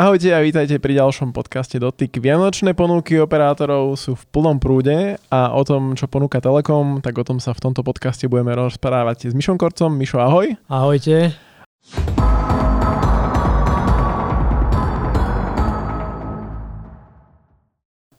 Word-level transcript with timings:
Ahojte 0.00 0.32
a 0.32 0.40
vítajte 0.40 0.80
pri 0.80 0.96
ďalšom 0.96 1.36
podcaste 1.36 1.76
Dotyk. 1.76 2.24
Vianočné 2.24 2.72
ponuky 2.72 3.20
operátorov 3.20 4.00
sú 4.00 4.16
v 4.16 4.24
plnom 4.32 4.56
prúde 4.56 5.20
a 5.28 5.52
o 5.52 5.60
tom, 5.60 5.92
čo 5.92 6.08
ponúka 6.08 6.40
Telekom, 6.40 7.04
tak 7.04 7.20
o 7.20 7.24
tom 7.28 7.36
sa 7.36 7.52
v 7.52 7.68
tomto 7.68 7.84
podcaste 7.84 8.24
budeme 8.24 8.56
rozprávať 8.56 9.28
s 9.28 9.36
Mišom 9.36 9.60
Korcom. 9.60 9.92
Mišo, 9.92 10.16
ahoj. 10.16 10.56
Ahojte. 10.72 11.36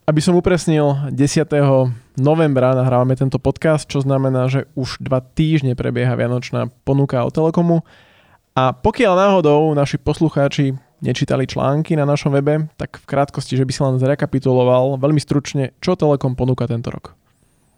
Aby 0.06 0.20
som 0.22 0.38
upresnil, 0.38 1.10
10. 1.10 1.18
novembra 2.14 2.78
nahrávame 2.78 3.18
tento 3.18 3.42
podcast, 3.42 3.90
čo 3.90 3.98
znamená, 4.06 4.46
že 4.46 4.70
už 4.78 5.02
dva 5.02 5.18
týždne 5.18 5.74
prebieha 5.74 6.14
Vianočná 6.14 6.70
ponuka 6.86 7.26
o 7.26 7.34
Telekomu. 7.34 7.82
A 8.54 8.70
pokiaľ 8.70 9.18
náhodou 9.18 9.74
naši 9.74 9.98
poslucháči 9.98 10.78
nečítali 11.02 11.50
články 11.50 11.98
na 11.98 12.06
našom 12.06 12.32
webe, 12.32 12.70
tak 12.78 12.96
v 12.96 13.04
krátkosti, 13.04 13.58
že 13.58 13.66
by 13.66 13.72
si 13.74 13.80
len 13.82 13.96
zrekapituloval 13.98 14.96
veľmi 15.02 15.18
stručne, 15.18 15.74
čo 15.82 15.98
Telekom 15.98 16.38
ponúka 16.38 16.70
tento 16.70 16.94
rok. 16.94 17.18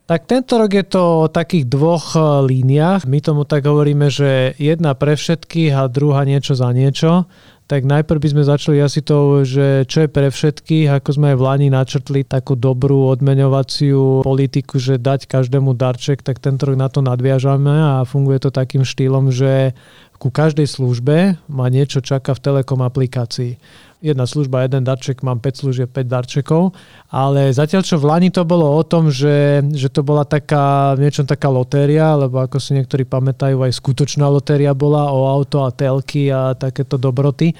Tak 0.05 0.29
tento 0.29 0.61
rok 0.61 0.69
je 0.69 0.85
to 0.85 1.03
o 1.25 1.33
takých 1.33 1.65
dvoch 1.65 2.13
e, 2.13 2.21
líniách. 2.45 3.09
My 3.09 3.25
tomu 3.25 3.49
tak 3.49 3.65
hovoríme, 3.65 4.13
že 4.13 4.53
jedna 4.61 4.93
pre 4.93 5.17
všetkých 5.17 5.73
a 5.73 5.89
druhá 5.89 6.29
niečo 6.29 6.53
za 6.53 6.69
niečo. 6.77 7.25
Tak 7.65 7.89
najprv 7.89 8.21
by 8.21 8.29
sme 8.29 8.45
začali 8.45 8.85
asi 8.85 9.01
to, 9.01 9.41
že 9.49 9.89
čo 9.89 10.05
je 10.05 10.09
pre 10.13 10.29
všetkých, 10.29 11.01
ako 11.01 11.09
sme 11.09 11.33
aj 11.33 11.37
v 11.41 11.45
Lani 11.49 11.69
načrtli 11.73 12.21
takú 12.21 12.53
dobrú 12.53 13.09
odmeňovaciu 13.17 14.21
politiku, 14.21 14.77
že 14.77 15.01
dať 15.01 15.25
každému 15.25 15.73
darček, 15.73 16.21
tak 16.21 16.45
tento 16.45 16.69
rok 16.69 16.77
na 16.77 16.93
to 16.93 17.01
nadviažame 17.01 17.73
a 17.73 18.05
funguje 18.05 18.45
to 18.45 18.53
takým 18.53 18.85
štýlom, 18.85 19.33
že 19.33 19.73
ku 20.19 20.31
každej 20.31 20.67
službe 20.67 21.37
ma 21.51 21.67
niečo 21.69 22.01
čaká 22.01 22.33
v 22.35 22.43
Telekom 22.43 22.81
aplikácii. 22.83 23.59
Jedna 24.05 24.29
služba, 24.29 24.69
jeden 24.69 24.85
darček, 24.85 25.25
mám 25.25 25.41
5 25.41 25.65
služieb, 25.65 25.89
5 25.89 26.05
darčekov, 26.05 26.77
ale 27.09 27.57
zatiaľ 27.57 27.83
čo 27.89 27.97
v 27.97 28.05
Lani 28.05 28.29
to 28.29 28.45
bolo 28.45 28.69
o 28.69 28.83
tom, 28.85 29.09
že, 29.09 29.65
že 29.73 29.89
to 29.89 30.05
bola 30.05 30.29
taká, 30.29 30.93
niečo 31.01 31.25
taká 31.25 31.49
lotéria, 31.49 32.13
lebo 32.13 32.37
ako 32.45 32.61
si 32.61 32.77
niektorí 32.77 33.09
pamätajú, 33.09 33.65
aj 33.65 33.73
skutočná 33.81 34.29
lotéria 34.29 34.77
bola 34.77 35.09
o 35.09 35.25
auto 35.25 35.65
a 35.65 35.73
telky 35.73 36.29
a 36.29 36.53
takéto 36.53 37.01
dobroty, 37.01 37.57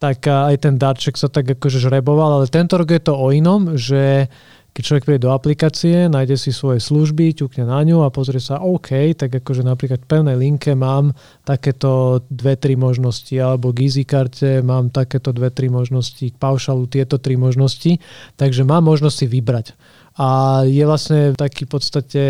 tak 0.00 0.24
aj 0.26 0.64
ten 0.64 0.80
darček 0.80 1.14
sa 1.14 1.28
tak 1.28 1.46
akože 1.60 1.78
žreboval, 1.78 2.40
ale 2.40 2.50
tento 2.50 2.74
rok 2.80 2.88
je 2.88 3.02
to 3.04 3.14
o 3.14 3.28
inom, 3.30 3.76
že 3.76 4.32
keď 4.72 4.82
človek 4.82 5.04
príde 5.04 5.28
do 5.28 5.36
aplikácie, 5.36 6.08
nájde 6.08 6.40
si 6.40 6.48
svoje 6.48 6.80
služby, 6.80 7.36
ťukne 7.36 7.68
na 7.68 7.84
ňu 7.84 8.08
a 8.08 8.08
pozrie 8.08 8.40
sa, 8.40 8.64
OK, 8.64 9.12
tak 9.12 9.44
akože 9.44 9.60
napríklad 9.60 10.00
v 10.00 10.08
pevnej 10.08 10.36
linke 10.40 10.72
mám 10.72 11.12
takéto 11.44 12.24
dve, 12.32 12.56
tri 12.56 12.72
možnosti, 12.72 13.36
alebo 13.36 13.68
k 13.76 13.84
easy 13.84 14.08
karte 14.08 14.64
mám 14.64 14.88
takéto 14.88 15.28
dve, 15.36 15.52
tri 15.52 15.68
možnosti, 15.68 16.24
k 16.24 16.36
paušalu 16.40 16.88
tieto 16.88 17.20
tri 17.20 17.36
možnosti, 17.36 18.00
takže 18.40 18.64
mám 18.64 18.88
možnosť 18.88 19.16
si 19.16 19.26
vybrať. 19.28 19.66
A 20.20 20.60
je 20.68 20.84
vlastne 20.84 21.32
taký 21.32 21.64
v 21.64 21.70
podstate 21.70 22.22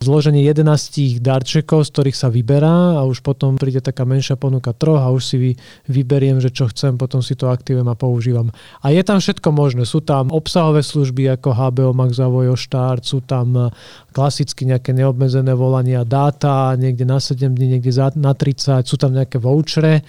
zloženie 0.00 0.48
11 0.48 1.20
darčekov, 1.20 1.84
z 1.84 1.92
ktorých 1.92 2.16
sa 2.16 2.32
vyberá 2.32 2.96
a 2.96 3.04
už 3.04 3.20
potom 3.20 3.60
príde 3.60 3.84
taká 3.84 4.08
menšia 4.08 4.40
ponuka 4.40 4.72
troch 4.72 4.96
a 4.96 5.12
už 5.12 5.20
si 5.20 5.36
vy, 5.36 5.50
vyberiem, 5.92 6.40
že 6.40 6.48
čo 6.48 6.72
chcem, 6.72 6.96
potom 6.96 7.20
si 7.20 7.36
to 7.36 7.52
aktivujem 7.52 7.84
a 7.84 7.92
používam. 7.92 8.48
A 8.80 8.96
je 8.96 9.04
tam 9.04 9.20
všetko 9.20 9.52
možné. 9.52 9.84
Sú 9.84 10.00
tam 10.00 10.32
obsahové 10.32 10.80
služby 10.80 11.36
ako 11.36 11.52
HBO 11.52 11.92
Max 11.92 12.16
a 12.16 12.32
Vojo 12.32 12.56
Štart, 12.56 13.04
sú 13.04 13.20
tam 13.20 13.52
eh, 13.60 13.68
klasicky 14.16 14.64
nejaké 14.64 14.96
neobmedzené 14.96 15.52
volania 15.52 16.00
dáta, 16.08 16.72
niekde 16.80 17.04
na 17.04 17.20
7 17.20 17.52
dní, 17.52 17.76
niekde 17.76 17.92
na 18.16 18.32
30, 18.32 18.88
sú 18.88 18.96
tam 18.96 19.12
nejaké 19.12 19.36
vouchere, 19.36 20.00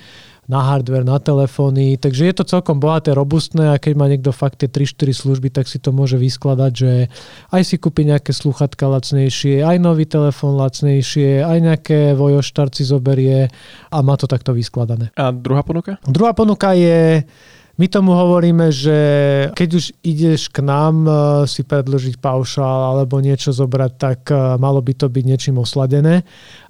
na 0.52 0.60
hardware, 0.60 1.08
na 1.08 1.16
telefóny, 1.16 1.96
takže 1.96 2.28
je 2.28 2.36
to 2.36 2.44
celkom 2.44 2.84
bohaté, 2.84 3.16
robustné 3.16 3.72
a 3.72 3.80
keď 3.80 3.94
má 3.96 4.12
niekto 4.12 4.36
fakt 4.36 4.60
tie 4.60 4.68
3-4 4.68 5.16
služby, 5.16 5.48
tak 5.48 5.72
si 5.72 5.80
to 5.80 5.96
môže 5.96 6.20
vyskladať, 6.20 6.72
že 6.76 6.92
aj 7.56 7.62
si 7.64 7.80
kúpi 7.80 8.04
nejaké 8.04 8.36
sluchatka 8.36 8.92
lacnejšie, 8.92 9.64
aj 9.64 9.80
nový 9.80 10.04
telefón 10.04 10.60
lacnejšie, 10.60 11.40
aj 11.40 11.58
nejaké 11.64 12.00
Vojo 12.20 12.44
si 12.44 12.84
zoberie 12.84 13.48
a 13.88 13.98
má 14.04 14.20
to 14.20 14.28
takto 14.28 14.52
vyskladané. 14.52 15.16
A 15.16 15.32
druhá 15.32 15.64
ponuka? 15.64 15.96
Druhá 16.04 16.36
ponuka 16.36 16.76
je 16.76 17.24
my 17.80 17.88
tomu 17.90 18.14
hovoríme, 18.14 18.70
že 18.70 18.98
keď 19.58 19.70
už 19.74 19.86
ideš 20.06 20.54
k 20.54 20.62
nám 20.62 21.02
e, 21.02 21.12
si 21.50 21.66
predložiť 21.66 22.22
paušál 22.22 22.94
alebo 22.94 23.18
niečo 23.18 23.50
zobrať, 23.50 23.92
tak 23.98 24.20
e, 24.30 24.38
malo 24.62 24.86
by 24.86 24.94
to 24.94 25.10
byť 25.10 25.24
niečím 25.26 25.58
osladené. 25.58 26.22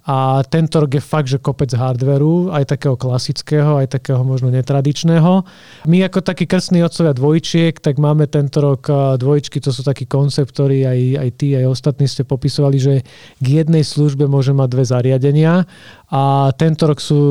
A 0.10 0.42
tento 0.42 0.82
rok 0.82 0.98
je 0.98 1.04
fakt, 1.04 1.30
že 1.30 1.38
kopec 1.38 1.70
hardveru, 1.78 2.50
aj 2.50 2.74
takého 2.74 2.98
klasického, 2.98 3.78
aj 3.78 4.02
takého 4.02 4.26
možno 4.26 4.50
netradičného. 4.50 5.46
My 5.86 5.98
ako 6.10 6.26
takí 6.26 6.50
krstní 6.50 6.82
otcovia 6.82 7.14
dvojčiek, 7.14 7.78
tak 7.78 8.02
máme 8.02 8.26
tento 8.26 8.66
rok 8.66 8.90
dvojčky, 9.22 9.62
to 9.62 9.70
sú 9.70 9.86
taký 9.86 10.10
koncept, 10.10 10.58
ktorý 10.58 10.90
aj, 10.90 11.00
aj 11.22 11.30
ty, 11.38 11.54
aj 11.54 11.70
ostatní 11.70 12.10
ste 12.10 12.26
popisovali, 12.26 12.78
že 12.82 12.94
k 13.38 13.46
jednej 13.62 13.86
službe 13.86 14.26
môže 14.26 14.58
mať 14.58 14.68
dve 14.74 14.84
zariadenia 14.90 15.70
a 16.12 16.50
tento 16.58 16.90
rok 16.90 16.98
sú 16.98 17.22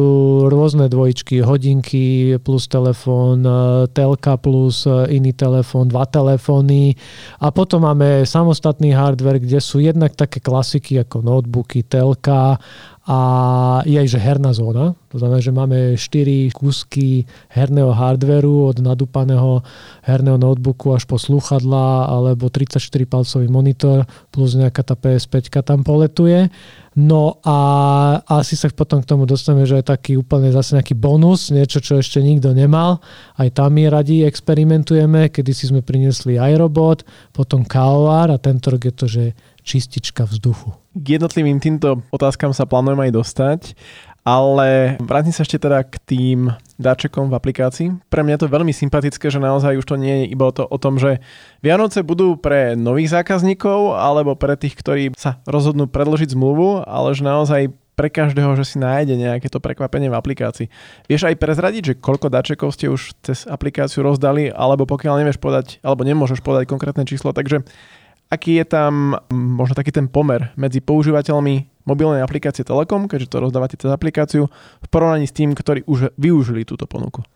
rôzne 0.47 0.87
dvojčky, 0.87 1.43
hodinky 1.43 2.39
plus 2.41 2.71
telefón, 2.71 3.43
telka 3.93 4.39
plus 4.39 4.87
iný 5.11 5.35
telefón, 5.35 5.91
dva 5.91 6.07
telefóny 6.07 6.95
a 7.43 7.51
potom 7.51 7.83
máme 7.83 8.23
samostatný 8.23 8.95
hardware, 8.95 9.43
kde 9.43 9.59
sú 9.59 9.83
jednak 9.83 10.15
také 10.15 10.39
klasiky 10.39 11.03
ako 11.03 11.19
notebooky, 11.21 11.83
telka, 11.83 12.60
a 13.11 13.19
je 13.89 13.97
aj 13.97 14.09
že 14.13 14.21
herná 14.21 14.53
zóna. 14.53 14.93
To 15.11 15.17
znamená, 15.19 15.41
že 15.41 15.51
máme 15.51 15.79
4 15.97 16.53
kúsky 16.53 17.25
herného 17.51 17.91
hardveru 17.91 18.71
od 18.71 18.79
nadúpaného 18.79 19.65
herného 20.05 20.37
notebooku 20.37 20.95
až 20.95 21.09
po 21.09 21.17
sluchadla 21.19 22.07
alebo 22.07 22.53
34-palcový 22.53 23.49
monitor 23.49 24.05
plus 24.31 24.55
nejaká 24.55 24.85
tá 24.85 24.95
PS5 24.95 25.51
tam 25.65 25.81
poletuje. 25.83 26.53
No 26.95 27.39
a 27.47 27.57
asi 28.27 28.59
sa 28.59 28.67
potom 28.69 28.99
k 29.01 29.07
tomu 29.07 29.23
dostaneme, 29.23 29.63
že 29.63 29.79
je 29.79 29.91
taký 29.91 30.19
úplne 30.19 30.51
zase 30.51 30.75
nejaký 30.75 30.99
bonus, 30.99 31.55
niečo, 31.55 31.79
čo 31.79 32.03
ešte 32.03 32.19
nikto 32.19 32.51
nemal. 32.51 32.99
Aj 33.39 33.47
tam 33.55 33.79
my 33.79 33.87
radi 33.87 34.27
experimentujeme, 34.27 35.31
kedy 35.31 35.51
si 35.55 35.71
sme 35.71 35.87
priniesli 35.87 36.35
iRobot, 36.35 37.07
potom 37.31 37.63
KOR 37.63 38.35
a 38.35 38.43
tento 38.43 38.75
rok 38.75 38.83
je 38.83 38.95
to, 38.95 39.07
že 39.07 39.25
čistička 39.71 40.27
vzduchu. 40.27 40.75
K 40.99 41.07
jednotlivým 41.15 41.63
týmto 41.63 42.03
otázkam 42.11 42.51
sa 42.51 42.67
plánujem 42.67 43.07
aj 43.07 43.13
dostať, 43.15 43.61
ale 44.27 44.99
vrátim 45.01 45.31
sa 45.31 45.47
ešte 45.47 45.63
teda 45.63 45.87
k 45.87 45.97
tým 46.03 46.39
dáčekom 46.77 47.31
v 47.31 47.37
aplikácii. 47.39 47.89
Pre 48.11 48.21
mňa 48.27 48.37
je 48.37 48.43
to 48.43 48.53
veľmi 48.53 48.73
sympatické, 48.75 49.31
že 49.31 49.41
naozaj 49.41 49.79
už 49.79 49.87
to 49.87 49.97
nie 49.97 50.27
je 50.27 50.37
iba 50.37 50.51
to, 50.51 50.67
o 50.67 50.77
tom, 50.77 50.99
že 50.99 51.23
Vianoce 51.63 52.03
budú 52.03 52.37
pre 52.37 52.75
nových 52.75 53.15
zákazníkov 53.15 53.97
alebo 53.97 54.37
pre 54.37 54.59
tých, 54.59 54.75
ktorí 54.77 55.15
sa 55.15 55.41
rozhodnú 55.47 55.89
predložiť 55.89 56.35
zmluvu, 56.37 56.85
ale 56.85 57.15
že 57.17 57.23
naozaj 57.25 57.63
pre 58.01 58.09
každého, 58.09 58.57
že 58.57 58.65
si 58.65 58.77
nájde 58.81 59.13
nejaké 59.13 59.53
to 59.53 59.61
prekvapenie 59.61 60.09
v 60.09 60.17
aplikácii. 60.17 60.73
Vieš 61.05 61.29
aj 61.29 61.37
prezradiť, 61.37 61.83
že 61.85 61.99
koľko 62.01 62.33
dáčekov 62.33 62.73
ste 62.73 62.89
už 62.89 63.13
cez 63.21 63.45
aplikáciu 63.45 64.01
rozdali, 64.01 64.49
alebo 64.49 64.89
pokiaľ 64.89 65.21
nevieš 65.21 65.37
podať, 65.37 65.85
alebo 65.85 66.01
nemôžeš 66.09 66.41
podať 66.41 66.65
konkrétne 66.65 67.05
číslo, 67.05 67.37
takže 67.37 67.61
aký 68.31 68.63
je 68.63 68.65
tam 68.65 69.19
možno 69.35 69.75
taký 69.75 69.91
ten 69.91 70.07
pomer 70.07 70.55
medzi 70.55 70.79
používateľmi 70.79 71.85
mobilnej 71.85 72.23
aplikácie 72.23 72.63
Telekom, 72.63 73.11
keďže 73.11 73.35
to 73.35 73.43
rozdávate 73.43 73.75
cez 73.75 73.91
aplikáciu, 73.91 74.47
v 74.81 74.89
porovnaní 74.89 75.27
s 75.27 75.35
tým, 75.35 75.53
ktorí 75.53 75.83
už 75.91 76.15
využili 76.15 76.63
túto 76.63 76.87
ponuku? 76.87 77.27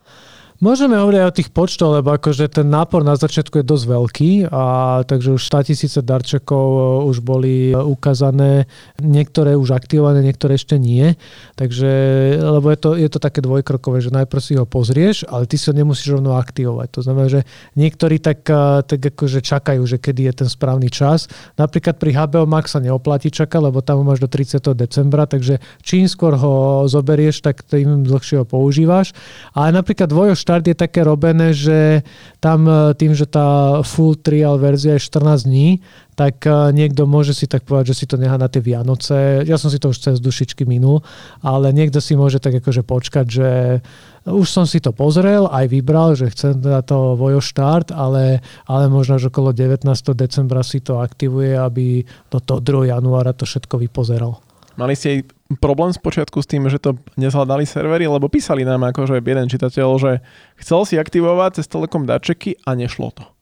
Môžeme 0.63 0.95
hovoriť 0.95 1.19
aj 1.19 1.27
o 1.27 1.35
tých 1.35 1.49
počtoch, 1.51 1.99
lebo 1.99 2.15
akože 2.15 2.47
ten 2.47 2.71
nápor 2.71 3.03
na 3.03 3.19
začiatku 3.19 3.59
je 3.59 3.67
dosť 3.67 3.85
veľký 3.91 4.31
a 4.47 4.63
takže 5.03 5.35
už 5.35 5.43
100 5.51 5.67
tisíce 5.67 5.99
darčekov 5.99 6.65
e, 6.71 6.81
už 7.11 7.19
boli 7.19 7.75
ukázané, 7.75 8.63
niektoré 9.03 9.59
už 9.59 9.75
aktivované, 9.75 10.23
niektoré 10.23 10.55
ešte 10.55 10.79
nie. 10.79 11.19
Takže, 11.59 11.91
lebo 12.39 12.71
je 12.71 12.79
to, 12.79 12.89
je 12.95 13.09
to 13.11 13.19
také 13.19 13.43
dvojkrokové, 13.43 13.99
že 13.99 14.15
najprv 14.15 14.39
si 14.39 14.55
ho 14.55 14.63
pozrieš, 14.63 15.27
ale 15.27 15.43
ty 15.43 15.59
ho 15.59 15.75
nemusíš 15.75 16.15
rovno 16.15 16.39
aktivovať. 16.39 16.87
To 16.95 17.01
znamená, 17.03 17.27
že 17.27 17.41
niektorí 17.75 18.23
tak, 18.23 18.47
e, 18.47 18.79
tak 18.87 19.11
akože 19.11 19.43
čakajú, 19.43 19.83
že 19.83 19.99
kedy 19.99 20.31
je 20.31 20.33
ten 20.39 20.47
správny 20.47 20.87
čas. 20.87 21.27
Napríklad 21.59 21.99
pri 21.99 22.15
HBO 22.15 22.47
Max 22.47 22.71
sa 22.71 22.79
neoplatí 22.79 23.27
čakať, 23.27 23.59
lebo 23.59 23.83
tam 23.83 24.07
máš 24.07 24.23
do 24.23 24.31
30. 24.31 24.71
decembra, 24.71 25.27
takže 25.27 25.59
čím 25.83 26.07
skôr 26.07 26.39
ho 26.39 26.87
zoberieš, 26.87 27.43
tak 27.43 27.59
tým 27.67 28.07
dlhšie 28.07 28.39
ho 28.39 28.45
používaš. 28.47 29.11
Ale 29.51 29.75
napríklad 29.75 30.07
dvojo 30.07 30.44
štart 30.45 30.69
je 30.69 30.77
také 30.77 31.01
robené, 31.01 31.57
že 31.57 32.05
tam 32.37 32.69
e, 32.69 32.93
tým, 32.93 33.17
že 33.17 33.25
tá 33.25 33.81
full 33.81 34.13
trial 34.13 34.61
verzia 34.61 35.01
je 35.01 35.09
14 35.09 35.49
dní, 35.49 35.81
tak 36.13 36.45
e, 36.45 36.69
niekto 36.69 37.09
môže 37.09 37.33
si 37.33 37.49
tak 37.49 37.65
povedať, 37.65 37.97
že 37.97 37.97
si 37.97 38.05
to 38.05 38.21
nechá 38.21 38.37
na 38.37 38.45
tie 38.45 38.61
Vianoce. 38.61 39.41
Ja 39.49 39.57
som 39.57 39.73
si 39.73 39.81
to 39.81 39.89
už 39.89 39.97
cez 39.97 40.21
dušičky 40.21 40.69
minul, 40.69 41.01
ale 41.41 41.73
niekto 41.73 41.97
si 41.97 42.13
môže 42.13 42.37
tak 42.37 42.61
akože 42.61 42.85
počkať, 42.85 43.25
že 43.25 43.49
už 44.29 44.45
som 44.45 44.69
si 44.69 44.77
to 44.77 44.93
pozrel, 44.93 45.49
aj 45.49 45.65
vybral, 45.65 46.13
že 46.13 46.29
chcem 46.29 46.61
na 46.61 46.85
to 46.85 47.17
Vojo 47.17 47.41
štart, 47.41 47.89
ale, 47.89 48.45
ale 48.69 48.85
možno, 48.85 49.17
že 49.17 49.33
okolo 49.33 49.49
19. 49.49 49.81
decembra 50.13 50.61
si 50.61 50.77
to 50.85 51.01
aktivuje, 51.01 51.57
aby 51.57 52.05
do 52.29 52.37
toho 52.37 52.61
2. 52.61 52.93
januára 52.93 53.33
to 53.33 53.49
všetko 53.49 53.81
vypozeral. 53.81 54.37
Mali 54.77 54.93
ste 54.93 55.25
problém 55.61 55.93
spočiatku 55.93 56.41
s 56.41 56.49
tým, 56.49 56.65
že 56.71 56.81
to 56.81 56.97
nezhľadali 57.21 57.69
servery, 57.69 58.09
lebo 58.09 58.25
písali 58.25 58.65
nám 58.65 58.89
akože 58.89 59.21
jeden 59.21 59.45
čitateľ, 59.45 59.89
že 60.01 60.11
chcel 60.57 60.81
si 60.89 60.95
aktivovať 60.97 61.61
cez 61.61 61.69
Telekom 61.69 62.09
darčeky 62.09 62.57
a 62.65 62.73
nešlo 62.73 63.13
to. 63.13 63.34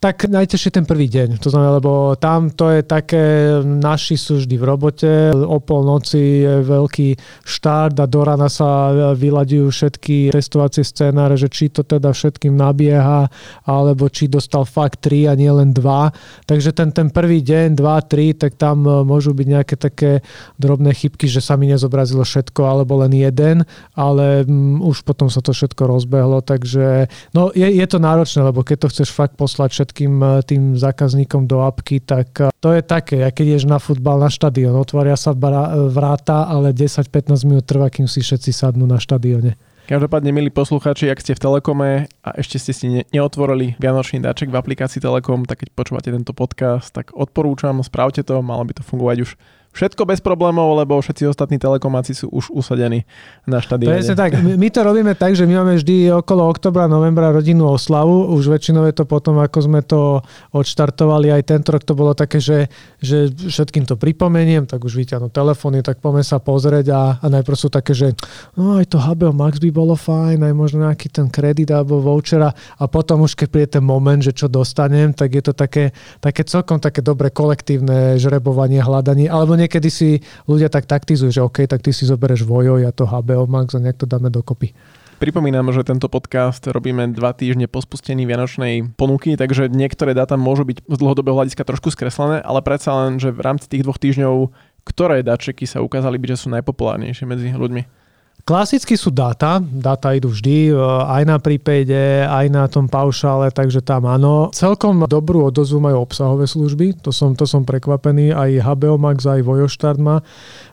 Tak 0.00 0.32
najtežšie 0.32 0.80
ten 0.80 0.88
prvý 0.88 1.12
deň. 1.12 1.44
To 1.44 1.52
znamená, 1.52 1.76
lebo 1.76 2.16
tam 2.16 2.48
to 2.48 2.72
je 2.72 2.80
také, 2.80 3.52
naši 3.60 4.16
sú 4.16 4.40
vždy 4.40 4.56
v 4.56 4.64
robote, 4.64 5.12
o 5.36 5.60
polnoci 5.60 6.40
je 6.40 6.64
veľký 6.64 7.08
štart 7.44 8.00
a 8.00 8.08
do 8.08 8.24
rana 8.24 8.48
sa 8.48 8.96
vyľadujú 9.12 9.68
všetky 9.68 10.32
testovacie 10.32 10.88
scénáre, 10.88 11.36
že 11.36 11.52
či 11.52 11.68
to 11.68 11.84
teda 11.84 12.16
všetkým 12.16 12.56
nabieha, 12.56 13.28
alebo 13.68 14.08
či 14.08 14.24
dostal 14.24 14.64
fakt 14.64 15.04
3 15.04 15.28
a 15.28 15.36
nie 15.36 15.52
len 15.52 15.76
2. 15.76 16.48
Takže 16.48 16.72
ten, 16.72 16.96
ten 16.96 17.12
prvý 17.12 17.44
deň, 17.44 17.76
2, 17.76 17.84
3, 17.84 18.40
tak 18.40 18.56
tam 18.56 18.88
e, 18.88 19.04
môžu 19.04 19.36
byť 19.36 19.46
nejaké 19.52 19.76
také 19.76 20.24
drobné 20.56 20.96
chybky, 20.96 21.28
že 21.28 21.44
sa 21.44 21.60
mi 21.60 21.68
nezobrazilo 21.68 22.24
všetko, 22.24 22.64
alebo 22.64 23.04
len 23.04 23.12
jeden, 23.12 23.68
ale 23.92 24.48
um, 24.48 24.80
už 24.80 25.04
potom 25.04 25.28
sa 25.28 25.44
to 25.44 25.52
všetko 25.52 25.84
rozbehlo, 25.84 26.40
takže 26.40 27.12
no 27.36 27.52
je, 27.52 27.68
je 27.68 27.84
to 27.84 28.00
náročné, 28.00 28.48
lebo 28.48 28.64
keď 28.64 28.88
to 28.88 28.90
chceš 28.96 29.12
fakt 29.12 29.36
poslať 29.36 29.76
všetko 29.76 29.89
všetkým 29.90 30.14
eh, 30.22 30.30
tým 30.46 30.62
zákazníkom 30.78 31.50
do 31.50 31.66
apky, 31.66 31.98
tak 31.98 32.30
eh, 32.38 32.54
to 32.62 32.70
je 32.70 32.86
také, 32.86 33.26
keď 33.34 33.58
ješ 33.58 33.64
na 33.66 33.82
futbal 33.82 34.22
na 34.22 34.30
štadión, 34.30 34.78
otvoria 34.78 35.18
sa 35.18 35.34
vráta, 35.34 36.46
ale 36.46 36.70
10-15 36.70 37.42
minút 37.42 37.66
trvá, 37.66 37.90
kým 37.90 38.06
si 38.06 38.22
všetci 38.22 38.54
sadnú 38.54 38.86
na 38.86 39.02
štadióne. 39.02 39.58
Každopádne, 39.90 40.30
milí 40.30 40.54
poslucháči, 40.54 41.10
ak 41.10 41.18
ste 41.18 41.34
v 41.34 41.42
Telekome 41.42 41.90
a 42.22 42.30
ešte 42.38 42.62
ste 42.62 42.70
si 42.70 42.86
neotvorili 43.10 43.74
Vianočný 43.82 44.22
dáček 44.22 44.46
v 44.46 44.54
aplikácii 44.54 45.02
Telekom, 45.02 45.42
tak 45.50 45.66
keď 45.66 45.74
počúvate 45.74 46.14
tento 46.14 46.30
podcast, 46.30 46.94
tak 46.94 47.10
odporúčam, 47.10 47.82
spravte 47.82 48.22
to, 48.22 48.38
malo 48.38 48.62
by 48.62 48.78
to 48.78 48.86
fungovať 48.86 49.26
už 49.26 49.30
Všetko 49.70 50.02
bez 50.02 50.18
problémov, 50.18 50.74
lebo 50.74 50.98
všetci 50.98 51.30
ostatní 51.30 51.56
telekomáci 51.62 52.10
sú 52.10 52.26
už 52.34 52.50
usadení 52.50 53.06
na 53.46 53.62
štadióne. 53.62 54.02
Presne 54.02 54.18
tak. 54.18 54.34
My 54.42 54.68
to 54.68 54.82
robíme 54.82 55.14
tak, 55.14 55.38
že 55.38 55.46
my 55.46 55.62
máme 55.62 55.78
vždy 55.78 56.10
okolo 56.10 56.50
oktobra, 56.50 56.90
novembra 56.90 57.30
rodinnú 57.30 57.70
oslavu. 57.70 58.34
Už 58.34 58.50
väčšinou 58.50 58.82
je 58.90 58.94
to 58.98 59.04
potom, 59.06 59.38
ako 59.38 59.58
sme 59.62 59.80
to 59.86 60.26
odštartovali. 60.50 61.30
Aj 61.30 61.42
tento 61.46 61.70
rok 61.70 61.86
to 61.86 61.94
bolo 61.94 62.18
také, 62.18 62.42
že, 62.42 62.66
že 62.98 63.30
všetkým 63.30 63.86
to 63.86 63.94
pripomeniem, 63.94 64.66
tak 64.66 64.82
už 64.82 64.98
vyťahnu 64.98 65.30
telefóny, 65.30 65.86
tak 65.86 66.02
poďme 66.02 66.26
sa 66.26 66.42
pozrieť 66.42 66.86
a, 66.90 67.02
a 67.22 67.26
najprv 67.30 67.56
sú 67.56 67.70
také, 67.70 67.94
že 67.94 68.18
no 68.58 68.74
aj 68.74 68.90
to 68.90 68.98
HBO 68.98 69.30
Max 69.30 69.62
by 69.62 69.70
bolo 69.70 69.94
fajn, 69.94 70.50
aj 70.50 70.54
možno 70.56 70.82
nejaký 70.82 71.14
ten 71.14 71.30
kredit 71.30 71.70
alebo 71.70 72.02
vouchera 72.02 72.50
a 72.74 72.84
potom 72.90 73.22
už 73.22 73.38
keď 73.38 73.48
príde 73.48 73.68
ten 73.78 73.84
moment, 73.86 74.18
že 74.18 74.34
čo 74.34 74.50
dostanem, 74.50 75.14
tak 75.14 75.30
je 75.30 75.42
to 75.46 75.54
také, 75.54 75.94
také 76.18 76.42
celkom 76.42 76.82
také 76.82 77.04
dobre 77.06 77.30
kolektívne 77.30 78.18
žrebovanie, 78.18 78.82
hľadanie, 78.82 79.30
alebo 79.30 79.59
niekedy 79.60 79.88
si 79.92 80.08
ľudia 80.48 80.72
tak 80.72 80.88
taktizujú, 80.88 81.30
že 81.30 81.44
OK, 81.44 81.68
tak 81.68 81.84
ty 81.84 81.92
si 81.92 82.08
zoberieš 82.08 82.48
Vojo, 82.48 82.80
ja 82.80 82.90
to 82.90 83.04
HBO 83.04 83.44
Max 83.44 83.76
a 83.76 83.82
nejak 83.84 84.00
to 84.00 84.06
dáme 84.08 84.32
dokopy. 84.32 84.72
Pripomínam, 85.20 85.68
že 85.68 85.84
tento 85.84 86.08
podcast 86.08 86.64
robíme 86.64 87.12
dva 87.12 87.36
týždne 87.36 87.68
po 87.68 87.84
spustení 87.84 88.24
Vianočnej 88.24 88.96
ponuky, 88.96 89.36
takže 89.36 89.68
niektoré 89.68 90.16
dáta 90.16 90.40
môžu 90.40 90.64
byť 90.64 90.88
z 90.88 90.96
dlhodobého 90.96 91.36
hľadiska 91.36 91.60
trošku 91.68 91.92
skreslené, 91.92 92.40
ale 92.40 92.64
predsa 92.64 92.96
len, 93.04 93.20
že 93.20 93.28
v 93.28 93.44
rámci 93.44 93.68
tých 93.68 93.84
dvoch 93.84 94.00
týždňov, 94.00 94.48
ktoré 94.88 95.20
dáčeky 95.20 95.68
sa 95.68 95.84
ukázali 95.84 96.16
byť, 96.16 96.28
že 96.32 96.40
sú 96.40 96.48
najpopulárnejšie 96.56 97.28
medzi 97.28 97.52
ľuďmi? 97.52 97.99
Klasicky 98.44 98.96
sú 98.96 99.12
dáta, 99.12 99.60
dáta 99.60 100.16
idú 100.16 100.32
vždy, 100.32 100.70
e, 100.70 100.74
aj 101.06 101.22
na 101.28 101.36
prípade, 101.36 102.24
aj 102.24 102.46
na 102.48 102.64
tom 102.66 102.88
paušále, 102.88 103.52
takže 103.52 103.84
tam 103.84 104.08
áno. 104.08 104.50
Celkom 104.54 105.04
dobrú 105.04 105.46
odozvu 105.48 105.78
majú 105.78 106.02
obsahové 106.02 106.48
služby, 106.48 107.04
to 107.04 107.12
som, 107.12 107.36
to 107.36 107.44
som 107.44 107.66
prekvapený, 107.66 108.32
aj 108.32 108.64
HBO 108.64 108.96
Max, 108.96 109.28
aj 109.28 109.44
Vojoštart 109.44 110.00
má 110.00 110.24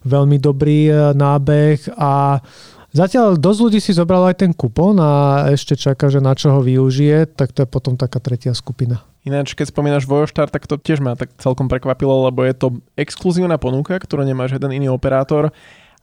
veľmi 0.07 0.37
dobrý 0.39 0.89
e, 0.89 0.93
nábeh 1.17 1.81
a 1.97 2.43
Zatiaľ 2.87 3.37
dosť 3.37 3.59
ľudí 3.61 3.79
si 3.83 3.93
zobralo 3.93 4.25
aj 4.25 4.41
ten 4.41 4.51
kupón 4.55 4.97
a 4.97 5.45
ešte 5.53 5.77
čaká, 5.77 6.09
že 6.09 6.17
na 6.17 6.33
čo 6.33 6.49
ho 6.55 6.65
využije, 6.65 7.29
tak 7.35 7.53
to 7.53 7.61
je 7.61 7.69
potom 7.69 7.93
taká 7.93 8.17
tretia 8.17 8.55
skupina. 8.57 9.05
Ináč, 9.27 9.53
keď 9.53 9.69
spomínaš 9.69 10.07
Vojoštart, 10.07 10.49
tak 10.49 10.65
to 10.65 10.79
tiež 10.79 11.03
ma 11.03 11.13
tak 11.13 11.29
celkom 11.37 11.67
prekvapilo, 11.67 12.31
lebo 12.31 12.41
je 12.47 12.55
to 12.55 12.67
exkluzívna 12.95 13.59
ponuka, 13.59 13.99
ktorú 13.99 14.23
nemá 14.23 14.47
žiaden 14.47 14.71
iný 14.71 14.87
operátor 14.89 15.51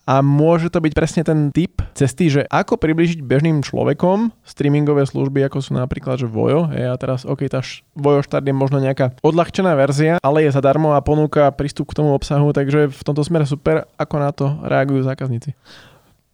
a 0.04 0.20
môže 0.20 0.68
to 0.68 0.84
byť 0.84 0.92
presne 0.92 1.22
ten 1.24 1.48
typ 1.48 1.80
cesty, 1.96 2.28
že 2.28 2.44
ako 2.52 2.76
približiť 2.76 3.24
bežným 3.24 3.64
človekom 3.64 4.36
streamingové 4.44 5.08
služby, 5.08 5.48
ako 5.48 5.64
sú 5.64 5.72
napríklad 5.72 6.20
že 6.20 6.28
Vojo. 6.28 6.68
Hej, 6.68 6.92
a 6.92 6.94
teraz, 7.00 7.24
OK, 7.24 7.48
tá 7.48 7.64
Vojo 7.96 8.20
štart 8.20 8.44
je 8.44 8.52
možno 8.52 8.84
nejaká 8.84 9.16
odľahčená 9.24 9.72
verzia, 9.72 10.20
ale 10.20 10.44
je 10.44 10.52
zadarmo 10.52 10.92
a 10.92 11.00
ponúka 11.00 11.48
prístup 11.56 11.88
k 11.88 12.04
tomu 12.04 12.12
obsahu, 12.12 12.52
takže 12.52 12.92
v 12.92 13.02
tomto 13.02 13.24
smere 13.24 13.48
super, 13.48 13.88
ako 13.96 14.14
na 14.20 14.30
to 14.30 14.46
reagujú 14.60 15.08
zákazníci. 15.08 15.56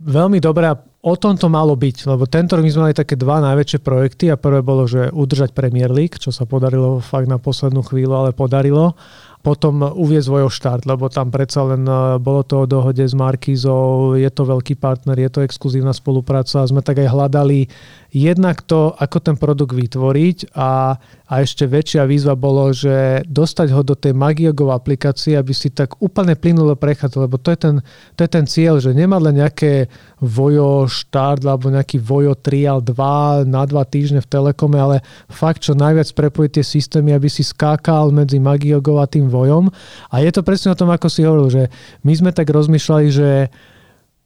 Veľmi 0.00 0.40
dobré 0.40 0.64
a 0.72 0.80
o 1.04 1.14
tom 1.16 1.36
to 1.36 1.52
malo 1.52 1.76
byť, 1.76 2.08
lebo 2.08 2.24
tento 2.24 2.56
rok 2.56 2.64
my 2.64 2.72
sme 2.72 2.84
mali 2.88 2.96
také 2.96 3.20
dva 3.20 3.36
najväčšie 3.44 3.84
projekty 3.84 4.32
a 4.32 4.40
prvé 4.40 4.64
bolo, 4.64 4.88
že 4.88 5.12
udržať 5.12 5.52
Premier 5.52 5.92
League, 5.92 6.16
čo 6.16 6.32
sa 6.32 6.48
podarilo 6.48 7.04
fakt 7.04 7.28
na 7.28 7.36
poslednú 7.36 7.84
chvíľu, 7.84 8.16
ale 8.16 8.30
podarilo 8.32 8.96
potom 9.40 9.80
uvieť 9.80 10.28
svojho 10.28 10.50
štart, 10.52 10.84
lebo 10.84 11.08
tam 11.08 11.32
predsa 11.32 11.64
len 11.64 11.88
e, 11.88 12.20
bolo 12.20 12.44
to 12.44 12.64
o 12.64 12.68
dohode 12.68 13.00
s 13.00 13.16
Markizou, 13.16 14.12
je 14.12 14.28
to 14.28 14.44
veľký 14.44 14.76
partner, 14.76 15.16
je 15.16 15.30
to 15.32 15.40
exkluzívna 15.40 15.96
spolupráca 15.96 16.60
a 16.60 16.68
sme 16.68 16.84
tak 16.84 17.00
aj 17.00 17.08
hľadali 17.08 17.72
jednak 18.10 18.66
to, 18.66 18.90
ako 18.92 19.18
ten 19.22 19.36
produkt 19.38 19.72
vytvoriť 19.72 20.52
a, 20.52 20.98
a 21.30 21.34
ešte 21.40 21.64
väčšia 21.64 22.04
výzva 22.10 22.34
bolo, 22.34 22.74
že 22.74 23.22
dostať 23.24 23.68
ho 23.70 23.80
do 23.86 23.94
tej 23.94 24.12
Magiogov 24.12 24.74
aplikácie, 24.74 25.38
aby 25.38 25.54
si 25.54 25.70
tak 25.70 25.96
úplne 26.02 26.34
plynulo 26.34 26.74
prechádzal, 26.74 27.30
lebo 27.30 27.38
to 27.38 27.54
je, 27.54 27.58
ten, 27.64 27.74
to 28.18 28.20
je 28.26 28.30
ten 28.30 28.44
cieľ, 28.50 28.82
že 28.82 28.92
nemá 28.92 29.16
len 29.22 29.38
nejaké 29.38 29.86
Vojo 30.20 30.84
štart 30.90 31.46
alebo 31.46 31.72
nejaký 31.72 32.02
Vojo 32.02 32.36
Trial 32.36 32.82
2 32.82 33.46
na 33.46 33.62
dva 33.64 33.86
týždne 33.86 34.20
v 34.20 34.28
Telekome, 34.28 34.76
ale 34.76 34.96
fakt 35.30 35.64
čo 35.64 35.72
najviac 35.78 36.10
prepojiť 36.12 36.50
tie 36.60 36.64
systémy, 36.66 37.14
aby 37.14 37.30
si 37.30 37.46
skákal 37.46 38.10
medzi 38.10 38.42
Magiogov 38.42 39.00
a 39.00 39.06
tým 39.06 39.29
Vojom. 39.30 39.70
A 40.10 40.20
je 40.20 40.30
to 40.34 40.42
presne 40.42 40.74
o 40.74 40.78
tom, 40.78 40.90
ako 40.90 41.06
si 41.06 41.22
hovoril, 41.22 41.48
že 41.48 41.62
my 42.02 42.12
sme 42.12 42.30
tak 42.34 42.50
rozmýšľali, 42.50 43.06
že 43.08 43.30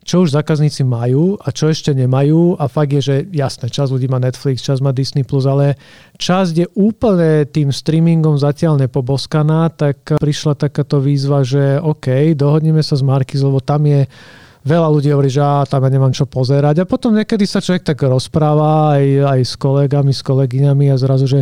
čo 0.04 0.28
už 0.28 0.36
zákazníci 0.36 0.84
majú 0.84 1.40
a 1.40 1.48
čo 1.48 1.72
ešte 1.72 1.96
nemajú 1.96 2.60
a 2.60 2.68
fakt 2.68 2.92
je, 2.92 3.00
že 3.00 3.16
jasné, 3.32 3.72
čas 3.72 3.88
ľudí 3.88 4.04
má 4.06 4.20
Netflix, 4.20 4.60
čas 4.60 4.84
má 4.84 4.92
Disney+, 4.92 5.24
ale 5.24 5.80
časť 6.20 6.52
je 6.60 6.66
úplne 6.76 7.48
tým 7.48 7.72
streamingom 7.72 8.36
zatiaľ 8.36 8.84
nepoboskaná, 8.84 9.72
tak 9.72 10.20
prišla 10.20 10.60
takáto 10.60 11.00
výzva, 11.00 11.40
že 11.40 11.80
OK, 11.80 12.36
dohodneme 12.36 12.84
sa 12.84 13.00
s 13.00 13.02
Markis, 13.02 13.40
lebo 13.40 13.64
tam 13.64 13.88
je 13.88 14.04
veľa 14.64 14.88
ľudí 14.88 15.12
hovorí, 15.12 15.28
že 15.28 15.44
á, 15.44 15.68
tam 15.68 15.84
ja 15.84 15.90
nemám 15.92 16.16
čo 16.16 16.24
pozerať. 16.24 16.82
A 16.82 16.88
potom 16.88 17.12
niekedy 17.12 17.44
sa 17.44 17.60
človek 17.60 17.84
tak 17.84 18.00
rozpráva 18.00 18.96
aj, 18.96 19.04
aj 19.36 19.40
s 19.44 19.54
kolegami, 19.60 20.10
s 20.10 20.24
kolegyňami 20.24 20.88
a 20.88 20.96
zrazu, 20.96 21.28
že 21.28 21.40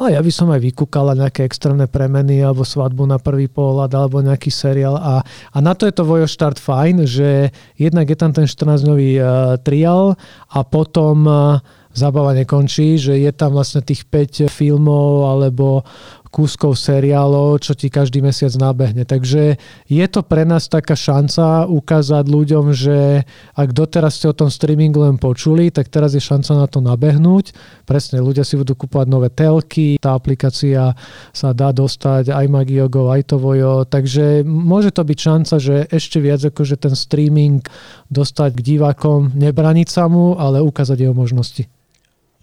a 0.00 0.08
ja 0.08 0.20
by 0.24 0.32
som 0.32 0.48
aj 0.48 0.60
vykúkala 0.72 1.12
nejaké 1.12 1.44
extrémne 1.44 1.84
premeny 1.84 2.40
alebo 2.40 2.64
svadbu 2.64 3.04
na 3.04 3.20
prvý 3.20 3.46
pohľad 3.52 3.92
alebo 3.92 4.24
nejaký 4.24 4.48
seriál. 4.48 4.96
A, 4.96 5.20
a 5.52 5.58
na 5.60 5.76
to 5.76 5.84
je 5.84 5.92
to 5.92 6.08
Vojo 6.08 6.24
Start 6.24 6.56
fajn, 6.56 7.04
že 7.04 7.52
jednak 7.76 8.08
je 8.08 8.16
tam 8.16 8.32
ten 8.32 8.48
14-dňový 8.48 9.10
uh, 9.20 9.26
trial 9.60 10.16
a 10.48 10.58
potom 10.64 11.28
uh, 11.28 11.60
zábava 11.92 12.32
nekončí, 12.32 12.96
že 12.96 13.20
je 13.20 13.30
tam 13.36 13.52
vlastne 13.52 13.84
tých 13.84 14.08
5 14.08 14.48
filmov 14.48 15.28
alebo 15.28 15.84
kúskov 16.32 16.80
seriálov, 16.80 17.60
čo 17.60 17.76
ti 17.76 17.92
každý 17.92 18.24
mesiac 18.24 18.56
nabehne. 18.56 19.04
Takže 19.04 19.60
je 19.84 20.06
to 20.08 20.24
pre 20.24 20.48
nás 20.48 20.64
taká 20.64 20.96
šanca 20.96 21.68
ukázať 21.68 22.24
ľuďom, 22.24 22.72
že 22.72 23.28
ak 23.52 23.68
doteraz 23.76 24.16
ste 24.16 24.32
o 24.32 24.34
tom 24.34 24.48
streamingu 24.48 25.04
len 25.04 25.20
počuli, 25.20 25.68
tak 25.68 25.92
teraz 25.92 26.16
je 26.16 26.24
šanca 26.24 26.56
na 26.56 26.66
to 26.66 26.80
nabehnúť. 26.80 27.52
Presne, 27.84 28.24
ľudia 28.24 28.48
si 28.48 28.56
budú 28.56 28.72
kúpovať 28.72 29.06
nové 29.12 29.28
telky, 29.28 30.00
tá 30.00 30.16
aplikácia 30.16 30.96
sa 31.36 31.52
dá 31.52 31.68
dostať 31.68 32.32
aj 32.32 32.46
Magiogo, 32.48 33.12
aj 33.12 33.28
Tovojo, 33.28 33.84
takže 33.84 34.40
môže 34.48 34.88
to 34.88 35.04
byť 35.04 35.18
šanca, 35.20 35.54
že 35.60 35.84
ešte 35.92 36.16
viac 36.16 36.40
akože 36.40 36.80
ten 36.80 36.96
streaming 36.96 37.60
dostať 38.08 38.56
k 38.56 38.64
divákom, 38.74 39.36
nebraniť 39.36 39.88
sa 39.92 40.08
mu, 40.08 40.32
ale 40.40 40.64
ukázať 40.64 40.96
jeho 41.04 41.12
možnosti. 41.12 41.68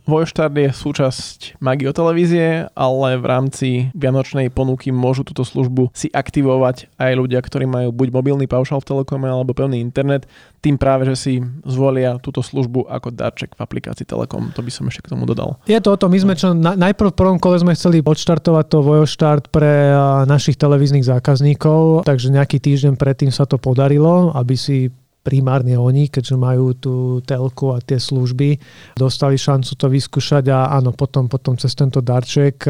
Vojštart 0.09 0.57
je 0.57 0.69
súčasť 0.73 1.61
Magio 1.61 1.93
televízie, 1.93 2.65
ale 2.73 3.09
v 3.21 3.25
rámci 3.29 3.69
vianočnej 3.93 4.49
ponuky 4.49 4.89
môžu 4.89 5.21
túto 5.21 5.45
službu 5.45 5.93
si 5.93 6.09
aktivovať 6.09 6.89
aj 6.97 7.11
ľudia, 7.13 7.37
ktorí 7.37 7.69
majú 7.69 7.93
buď 7.93 8.09
mobilný 8.09 8.49
paušal 8.49 8.81
v 8.81 8.89
Telekome 8.89 9.29
alebo 9.29 9.53
pevný 9.53 9.77
internet, 9.77 10.25
tým 10.65 10.81
práve, 10.81 11.05
že 11.05 11.15
si 11.15 11.33
zvolia 11.63 12.17
túto 12.17 12.41
službu 12.41 12.89
ako 12.89 13.13
darček 13.13 13.53
v 13.53 13.61
aplikácii 13.61 14.03
Telekom. 14.03 14.49
To 14.57 14.65
by 14.65 14.71
som 14.73 14.89
ešte 14.89 15.05
k 15.05 15.13
tomu 15.13 15.29
dodal. 15.29 15.61
Je 15.69 15.77
to 15.77 15.93
o 15.93 15.99
tom, 16.01 16.09
my 16.09 16.19
sme 16.19 16.33
čo, 16.33 16.57
na, 16.57 16.73
najprv 16.73 17.13
v 17.13 17.19
prvom 17.19 17.37
kole 17.37 17.61
sme 17.61 17.77
chceli 17.77 18.01
odštartovať 18.01 18.65
to 18.65 18.77
Vojoštart 18.81 19.53
pre 19.53 19.93
našich 20.25 20.57
televíznych 20.57 21.05
zákazníkov, 21.05 22.09
takže 22.09 22.33
nejaký 22.33 22.57
týždeň 22.57 22.97
predtým 22.97 23.29
sa 23.29 23.45
to 23.45 23.61
podarilo, 23.61 24.33
aby 24.33 24.57
si 24.57 24.89
primárne 25.19 25.75
oni, 25.75 26.07
keďže 26.07 26.35
majú 26.39 26.73
tú 26.73 26.95
telku 27.21 27.75
a 27.75 27.83
tie 27.83 27.99
služby, 27.99 28.55
dostali 28.95 29.35
šancu 29.35 29.71
to 29.75 29.87
vyskúšať 29.91 30.49
a 30.49 30.73
áno, 30.79 30.95
potom, 30.95 31.27
potom 31.27 31.59
cez 31.59 31.75
tento 31.75 31.99
darček. 31.99 32.65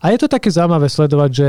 A 0.00 0.04
je 0.12 0.18
to 0.20 0.28
také 0.28 0.52
zaujímavé 0.52 0.86
sledovať, 0.92 1.30
že 1.32 1.48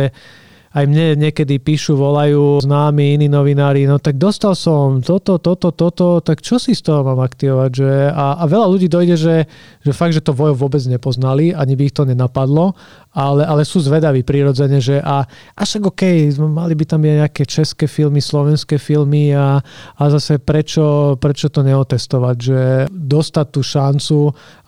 aj 0.78 0.86
mne 0.86 1.18
niekedy 1.18 1.58
píšu, 1.58 1.98
volajú 1.98 2.62
známi 2.62 3.18
iní 3.18 3.26
novinári, 3.26 3.90
no 3.90 3.98
tak 3.98 4.22
dostal 4.22 4.54
som 4.54 5.02
toto, 5.02 5.42
toto, 5.42 5.74
toto, 5.74 6.22
tak 6.22 6.46
čo 6.46 6.62
si 6.62 6.78
z 6.78 6.86
toho 6.86 7.02
mám 7.02 7.18
aktivovať? 7.26 7.72
Že, 7.74 7.92
a, 8.14 8.26
a 8.38 8.44
veľa 8.46 8.68
ľudí 8.70 8.86
dojde, 8.86 9.16
že, 9.18 9.36
že 9.82 9.92
fakt, 9.98 10.14
že 10.14 10.22
to 10.22 10.38
vojo 10.38 10.54
vôbec 10.54 10.86
nepoznali, 10.86 11.50
ani 11.50 11.74
by 11.74 11.90
ich 11.90 11.98
to 11.98 12.06
nenapadlo, 12.06 12.78
ale, 13.18 13.42
ale 13.42 13.66
sú 13.66 13.82
zvedaví 13.82 14.22
prirodzene, 14.22 14.78
že 14.78 15.02
a, 15.02 15.26
a 15.58 15.62
však 15.66 15.90
OK, 15.90 16.04
mali 16.46 16.78
by 16.78 16.86
tam 16.86 17.02
nejaké 17.02 17.50
české 17.50 17.90
filmy, 17.90 18.22
slovenské 18.22 18.78
filmy 18.78 19.34
a, 19.34 19.58
a 19.98 20.04
zase 20.14 20.38
prečo, 20.38 21.18
prečo 21.18 21.50
to 21.50 21.66
neotestovať, 21.66 22.36
že 22.38 22.60
dostať 22.94 23.46
tú 23.50 23.66
šancu 23.66 24.18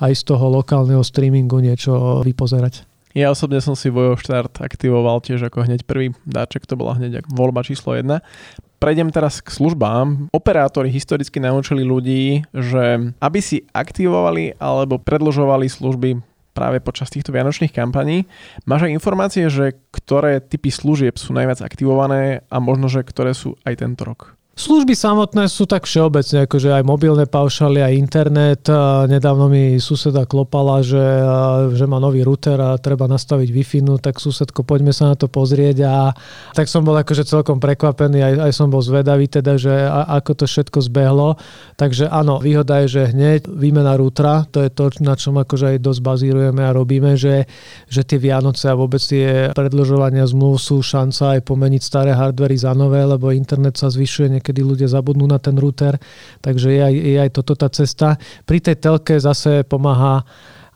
aj 0.02 0.12
z 0.18 0.22
toho 0.26 0.46
lokálneho 0.58 1.06
streamingu 1.06 1.62
niečo 1.62 2.26
vypozerať. 2.26 2.89
Ja 3.18 3.34
osobne 3.34 3.58
som 3.58 3.74
si 3.74 3.90
Vojo 3.90 4.14
štart 4.14 4.62
aktivoval 4.62 5.20
tiež 5.26 5.50
ako 5.50 5.66
hneď 5.66 5.82
prvý 5.84 6.14
dáček, 6.30 6.70
to 6.70 6.78
bola 6.78 6.94
hneď 6.94 7.26
voľba 7.26 7.66
číslo 7.66 7.98
1. 7.98 8.22
Prejdem 8.80 9.12
teraz 9.12 9.44
k 9.44 9.52
službám. 9.52 10.32
Operátori 10.32 10.88
historicky 10.88 11.42
naučili 11.44 11.84
ľudí, 11.84 12.48
že 12.56 13.12
aby 13.20 13.40
si 13.44 13.68
aktivovali 13.76 14.56
alebo 14.56 15.02
predlžovali 15.02 15.68
služby 15.68 16.22
práve 16.56 16.80
počas 16.80 17.12
týchto 17.12 17.36
vianočných 17.36 17.76
kampaní. 17.76 18.24
Máš 18.64 18.88
aj 18.88 18.96
informácie, 18.96 19.46
že 19.52 19.76
ktoré 19.92 20.40
typy 20.40 20.72
služieb 20.72 21.20
sú 21.20 21.36
najviac 21.36 21.60
aktivované 21.60 22.48
a 22.48 22.58
možno, 22.64 22.88
že 22.88 23.04
ktoré 23.04 23.36
sú 23.36 23.60
aj 23.68 23.84
tento 23.84 24.08
rok? 24.08 24.39
Služby 24.60 24.92
samotné 24.92 25.48
sú 25.48 25.64
tak 25.64 25.88
všeobecne, 25.88 26.44
akože 26.44 26.76
aj 26.76 26.84
mobilné 26.84 27.24
paušaly, 27.32 27.80
aj 27.80 27.96
internet. 27.96 28.68
Nedávno 29.08 29.48
mi 29.48 29.80
suseda 29.80 30.28
klopala, 30.28 30.84
že, 30.84 31.00
že 31.80 31.88
má 31.88 31.96
nový 31.96 32.28
router 32.28 32.60
a 32.60 32.76
treba 32.76 33.08
nastaviť 33.08 33.56
Wi-Fi, 33.56 33.80
no 33.88 33.96
tak 34.04 34.20
susedko, 34.20 34.68
poďme 34.68 34.92
sa 34.92 35.08
na 35.08 35.16
to 35.16 35.32
pozrieť 35.32 35.88
a 35.88 36.12
tak 36.52 36.68
som 36.68 36.84
bol 36.84 36.92
akože 36.92 37.24
celkom 37.24 37.64
prekvapený, 37.64 38.20
aj, 38.20 38.34
aj 38.36 38.52
som 38.52 38.68
bol 38.68 38.84
zvedavý 38.84 39.32
teda, 39.32 39.56
že 39.56 39.72
a, 39.72 40.20
ako 40.20 40.44
to 40.44 40.46
všetko 40.52 40.84
zbehlo. 40.92 41.40
Takže 41.80 42.12
áno, 42.12 42.44
výhoda 42.44 42.84
je, 42.84 43.00
že 43.00 43.16
hneď 43.16 43.48
výmena 43.48 43.96
routera, 43.96 44.44
to 44.44 44.60
je 44.60 44.70
to, 44.76 44.92
na 45.00 45.16
čom 45.16 45.40
akože 45.40 45.72
aj 45.72 45.78
dosť 45.80 46.02
bazírujeme 46.04 46.68
a 46.68 46.76
robíme, 46.76 47.16
že, 47.16 47.48
že 47.88 48.04
tie 48.04 48.20
Vianoce 48.20 48.68
a 48.68 48.76
vôbec 48.76 49.00
tie 49.00 49.56
predlžovania 49.56 50.28
zmluv 50.28 50.60
sú 50.60 50.84
šanca 50.84 51.40
aj 51.40 51.48
pomeniť 51.48 51.80
staré 51.80 52.12
hardvery 52.12 52.60
za 52.60 52.76
nové, 52.76 53.00
lebo 53.08 53.32
internet 53.32 53.80
sa 53.80 53.88
zvyšuje 53.88 54.49
kedy 54.50 54.66
ľudia 54.66 54.90
zabudnú 54.90 55.30
na 55.30 55.38
ten 55.38 55.54
router, 55.54 56.02
takže 56.42 56.74
je 56.74 56.82
aj, 56.82 56.94
je 56.98 57.18
aj 57.22 57.32
toto 57.38 57.54
tá 57.54 57.70
cesta. 57.70 58.18
Pri 58.50 58.58
tej 58.58 58.82
telke 58.82 59.22
zase 59.22 59.62
pomáha 59.62 60.26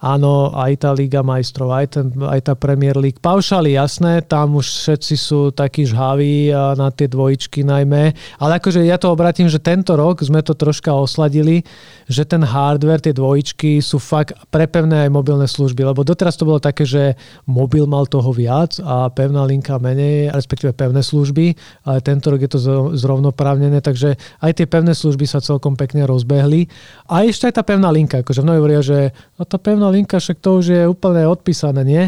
Áno, 0.04 0.52
aj 0.52 0.84
tá 0.84 0.92
Liga 0.92 1.24
majstrov, 1.24 1.72
aj, 1.72 1.96
ten, 1.96 2.12
aj 2.28 2.52
tá 2.52 2.54
Premier 2.60 3.00
League. 3.00 3.24
Paušali, 3.24 3.80
jasné, 3.80 4.20
tam 4.28 4.60
už 4.60 4.68
všetci 4.68 5.16
sú 5.16 5.56
takí 5.56 5.88
žhaví 5.88 6.52
na 6.76 6.92
tie 6.92 7.08
dvojičky 7.08 7.64
najmä. 7.64 8.12
Ale 8.36 8.60
akože 8.60 8.84
ja 8.84 9.00
to 9.00 9.16
obratím, 9.16 9.48
že 9.48 9.64
tento 9.64 9.96
rok 9.96 10.20
sme 10.20 10.44
to 10.44 10.60
troška 10.60 10.92
osladili, 10.92 11.64
že 12.12 12.28
ten 12.28 12.44
hardware, 12.44 13.00
tie 13.00 13.16
dvojičky 13.16 13.80
sú 13.80 13.96
fakt 13.96 14.36
pre 14.52 14.68
pevné 14.68 15.08
aj 15.08 15.16
mobilné 15.16 15.48
služby. 15.48 15.88
Lebo 15.88 16.04
doteraz 16.04 16.36
to 16.36 16.44
bolo 16.44 16.60
také, 16.60 16.84
že 16.84 17.16
mobil 17.48 17.88
mal 17.88 18.04
toho 18.04 18.36
viac 18.36 18.84
a 18.84 19.08
pevná 19.08 19.48
linka 19.48 19.80
menej, 19.80 20.36
respektíve 20.36 20.76
pevné 20.76 21.00
služby, 21.00 21.56
ale 21.88 22.04
tento 22.04 22.28
rok 22.28 22.44
je 22.44 22.52
to 22.52 22.60
zrovnoprávnené, 23.00 23.80
takže 23.80 24.20
aj 24.44 24.52
tie 24.52 24.68
pevné 24.68 24.92
služby 24.92 25.24
sa 25.24 25.40
celkom 25.40 25.80
pekne 25.80 26.04
rozbehli. 26.04 26.68
A 27.08 27.24
ešte 27.24 27.48
aj 27.48 27.56
tá 27.56 27.64
pevná 27.64 27.88
linka, 27.88 28.20
akože 28.20 28.44
mnohí 28.44 28.60
hovoria, 28.60 28.84
že 28.84 29.16
no 29.40 29.48
tá 29.48 29.56
pevná 29.56 29.93
linka, 29.94 30.18
však 30.18 30.42
to 30.42 30.58
už 30.58 30.66
je 30.74 30.82
úplne 30.90 31.30
odpísané, 31.30 31.86
nie? 31.86 32.04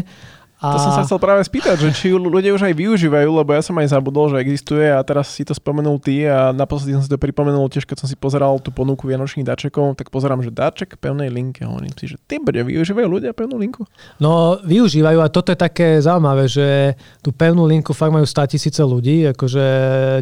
A... 0.56 0.72
To 0.72 0.80
som 0.80 0.92
sa 0.96 1.04
chcel 1.04 1.20
práve 1.20 1.44
spýtať, 1.44 1.76
že 1.76 1.88
či 1.92 2.06
ľudia 2.16 2.56
už 2.56 2.64
aj 2.64 2.72
využívajú, 2.72 3.28
lebo 3.28 3.52
ja 3.52 3.60
som 3.60 3.76
aj 3.76 3.92
zabudol, 3.92 4.32
že 4.32 4.40
existuje 4.40 4.88
a 4.88 5.04
teraz 5.04 5.28
si 5.28 5.44
to 5.44 5.52
spomenul 5.52 6.00
ty 6.00 6.24
a 6.24 6.48
naposledy 6.48 6.96
som 6.96 7.04
si 7.04 7.12
to 7.12 7.20
pripomenul 7.20 7.68
tiež, 7.68 7.84
keď 7.84 8.00
som 8.00 8.08
si 8.08 8.16
pozeral 8.16 8.56
tú 8.64 8.72
ponuku 8.72 9.04
vianočných 9.04 9.44
dáčekov, 9.44 10.00
tak 10.00 10.08
pozerám, 10.08 10.40
že 10.40 10.48
dáček 10.48 10.96
pevnej 10.96 11.28
linke. 11.28 11.60
Hovorím 11.68 11.92
si, 11.92 12.08
že 12.08 12.16
ty 12.24 12.40
bude, 12.40 12.56
využívajú 12.64 13.04
ľudia 13.04 13.36
pevnú 13.36 13.60
linku? 13.60 13.84
No, 14.16 14.56
využívajú 14.64 15.20
a 15.20 15.28
toto 15.28 15.52
je 15.52 15.60
také 15.60 16.00
zaujímavé, 16.00 16.48
že 16.48 16.96
tú 17.20 17.36
pevnú 17.36 17.68
linku 17.68 17.92
fakt 17.92 18.16
majú 18.16 18.24
100 18.24 18.56
tisíce 18.56 18.80
ľudí, 18.80 19.28
akože 19.36 19.64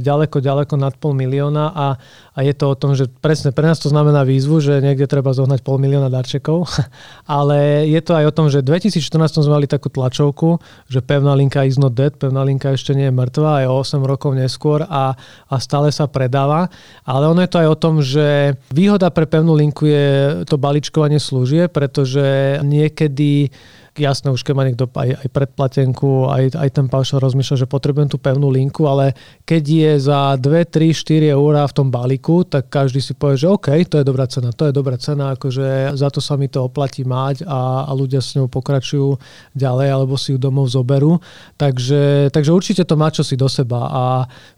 ďaleko, 0.02 0.42
ďaleko 0.42 0.74
nad 0.74 0.98
pol 0.98 1.14
milióna 1.14 1.70
a 1.70 1.94
a 2.34 2.42
je 2.42 2.50
to 2.50 2.66
o 2.66 2.74
tom, 2.74 2.98
že 2.98 3.06
presne 3.22 3.54
pre 3.54 3.62
nás 3.62 3.78
to 3.78 3.86
znamená 3.86 4.26
výzvu, 4.26 4.58
že 4.58 4.82
niekde 4.82 5.06
treba 5.06 5.30
zohnať 5.30 5.62
pol 5.62 5.78
milióna 5.78 6.10
darčekov, 6.10 6.66
ale 7.30 7.86
je 7.86 8.00
to 8.02 8.18
aj 8.18 8.24
o 8.26 8.34
tom, 8.34 8.46
že 8.50 8.66
v 8.66 8.74
2014 8.74 9.38
sme 9.38 9.54
mali 9.54 9.66
takú 9.70 9.86
tlačovku, 9.86 10.58
že 10.90 10.98
pevná 10.98 11.38
linka 11.38 11.62
is 11.62 11.78
not 11.78 11.94
dead, 11.94 12.18
pevná 12.18 12.42
linka 12.42 12.74
ešte 12.74 12.90
nie 12.98 13.06
je 13.06 13.14
mŕtva, 13.14 13.62
je 13.62 13.70
8 13.70 14.02
rokov 14.02 14.34
neskôr 14.34 14.82
a, 14.82 15.14
a 15.46 15.54
stále 15.62 15.94
sa 15.94 16.10
predáva, 16.10 16.66
ale 17.06 17.30
ono 17.30 17.38
je 17.46 17.50
to 17.54 17.62
aj 17.62 17.68
o 17.70 17.78
tom, 17.78 17.94
že 18.02 18.58
výhoda 18.74 19.14
pre 19.14 19.30
pevnú 19.30 19.54
linku 19.54 19.86
je 19.86 20.42
to 20.50 20.58
balíčkovanie 20.58 21.22
služie, 21.22 21.70
pretože 21.70 22.58
niekedy 22.66 23.54
jasné, 23.94 24.34
už 24.34 24.42
keď 24.42 24.54
má 24.58 24.62
niekto 24.66 24.90
aj, 24.90 25.22
aj 25.22 25.28
predplatenku, 25.30 26.26
aj, 26.26 26.58
aj 26.58 26.68
ten 26.74 26.86
paušal 26.90 27.22
rozmýšľa, 27.22 27.62
že 27.62 27.70
potrebujem 27.70 28.10
tú 28.10 28.18
pevnú 28.18 28.50
linku, 28.50 28.90
ale 28.90 29.14
keď 29.46 29.62
je 29.62 29.92
za 30.10 30.34
2, 30.34 30.66
3, 30.66 30.90
4 30.90 31.30
eurá 31.30 31.62
v 31.70 31.76
tom 31.76 31.88
balíku, 31.94 32.42
tak 32.42 32.66
každý 32.66 32.98
si 32.98 33.14
povie, 33.14 33.38
že 33.38 33.46
OK, 33.46 33.70
to 33.86 34.02
je 34.02 34.04
dobrá 34.04 34.26
cena, 34.26 34.50
to 34.50 34.66
je 34.66 34.72
dobrá 34.74 34.98
cena, 34.98 35.38
akože 35.38 35.94
za 35.94 36.08
to 36.10 36.18
sa 36.18 36.34
mi 36.34 36.50
to 36.50 36.66
oplatí 36.66 37.06
mať 37.06 37.46
a, 37.46 37.86
a 37.86 37.90
ľudia 37.94 38.18
s 38.18 38.34
ňou 38.34 38.50
pokračujú 38.50 39.14
ďalej 39.54 39.88
alebo 39.94 40.18
si 40.18 40.34
ju 40.34 40.38
domov 40.42 40.66
zoberú. 40.74 41.22
Takže, 41.54 42.34
takže 42.34 42.50
určite 42.50 42.82
to 42.82 42.98
má 42.98 43.14
čo 43.14 43.22
si 43.22 43.38
do 43.38 43.46
seba 43.46 43.86
a 43.86 44.02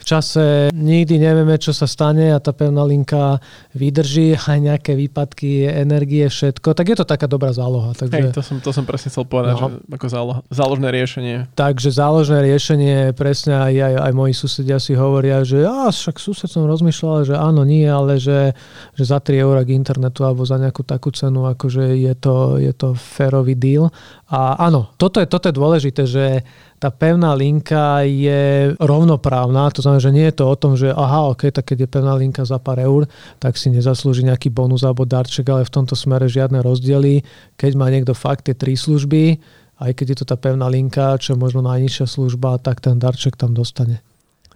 v 0.00 0.05
čase 0.05 0.73
nikdy 0.73 1.21
nevieme, 1.21 1.61
čo 1.61 1.76
sa 1.76 1.85
stane 1.85 2.33
a 2.33 2.40
tá 2.40 2.57
pevná 2.57 2.88
linka 2.88 3.37
vydrží 3.76 4.33
aj 4.33 4.59
nejaké 4.64 4.97
výpadky 4.97 5.69
energie, 5.69 6.25
všetko, 6.25 6.73
tak 6.73 6.88
je 6.88 6.97
to 6.97 7.05
taká 7.05 7.28
dobrá 7.28 7.52
záloha. 7.52 7.93
Takže... 7.93 8.33
Hej, 8.33 8.33
to 8.33 8.40
som, 8.40 8.57
to 8.64 8.73
som 8.73 8.88
presne 8.88 9.12
chcel 9.12 9.25
povedať, 9.26 9.54
no. 9.59 9.61
že 9.61 9.66
ako 9.92 10.06
záloh, 10.09 10.37
záložné 10.49 10.88
riešenie. 10.95 11.37
Takže 11.52 11.92
záložné 11.92 12.38
riešenie, 12.47 12.97
presne 13.12 13.59
aj, 13.59 13.75
aj, 13.75 13.95
aj 14.06 14.12
moji 14.14 14.35
susedia 14.35 14.78
si 14.78 14.95
hovoria, 14.95 15.42
že 15.42 15.66
á, 15.66 15.90
však 15.90 16.16
sused 16.16 16.49
som 16.49 16.64
rozmýšľal, 16.64 17.28
že 17.28 17.35
áno, 17.35 17.66
nie, 17.66 17.85
ale 17.85 18.16
že, 18.23 18.54
že 18.95 19.04
za 19.04 19.18
3 19.18 19.42
eur 19.42 19.56
k 19.66 19.75
internetu 19.75 20.23
alebo 20.23 20.47
za 20.47 20.56
nejakú 20.56 20.87
takú 20.87 21.11
cenu, 21.11 21.45
akože 21.50 21.99
je 21.99 22.14
to, 22.14 22.56
je 22.62 22.73
to 22.73 22.95
férový 22.95 23.59
deal. 23.59 23.90
A 24.30 24.59
áno, 24.59 24.90
toto 24.97 25.18
je, 25.18 25.26
toto 25.26 25.50
je 25.50 25.54
dôležité, 25.54 26.02
že 26.06 26.47
tá 26.76 26.92
pevná 26.92 27.33
linka 27.33 28.04
je 28.04 28.73
rovnoprávna, 28.76 29.73
to 29.73 29.80
znamená, 29.80 30.00
že 30.00 30.12
nie 30.12 30.26
je 30.28 30.37
to 30.37 30.45
o 30.45 30.56
tom, 30.56 30.76
že 30.76 30.92
aha, 30.92 31.33
ok, 31.33 31.49
tak 31.49 31.73
keď 31.73 31.88
je 31.88 31.88
pevná 31.88 32.12
linka 32.12 32.45
za 32.45 32.61
pár 32.61 32.80
eur, 32.80 33.09
tak 33.40 33.56
si 33.56 33.73
nezaslúži 33.73 34.28
nejaký 34.28 34.52
bonus 34.52 34.85
alebo 34.85 35.09
darček, 35.09 35.49
ale 35.49 35.64
v 35.64 35.73
tomto 35.73 35.97
smere 35.97 36.28
žiadne 36.28 36.61
rozdiely. 36.61 37.25
Keď 37.56 37.73
má 37.80 37.88
niekto 37.88 38.12
fakt 38.12 38.49
tie 38.49 38.54
tri 38.54 38.76
služby, 38.76 39.40
aj 39.80 39.90
keď 39.97 40.06
je 40.12 40.16
to 40.21 40.26
tá 40.28 40.37
pevná 40.37 40.68
linka, 40.68 41.16
čo 41.16 41.37
je 41.37 41.40
možno 41.40 41.64
najnižšia 41.64 42.06
služba, 42.09 42.61
tak 42.61 42.85
ten 42.85 43.00
darček 43.00 43.37
tam 43.40 43.56
dostane. 43.56 44.04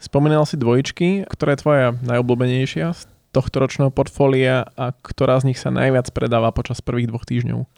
Spomínal 0.00 0.48
si 0.48 0.56
dvojičky, 0.56 1.28
ktorá 1.28 1.56
je 1.56 1.60
tvoja 1.60 1.88
najobľúbenejšia 2.04 2.86
z 2.96 3.00
tohto 3.30 3.62
ročného 3.62 3.92
portfólia 3.92 4.64
a 4.74 4.96
ktorá 4.96 5.38
z 5.40 5.52
nich 5.52 5.60
sa 5.60 5.68
najviac 5.70 6.08
predáva 6.10 6.50
počas 6.56 6.80
prvých 6.80 7.12
dvoch 7.12 7.28
týždňov? 7.28 7.68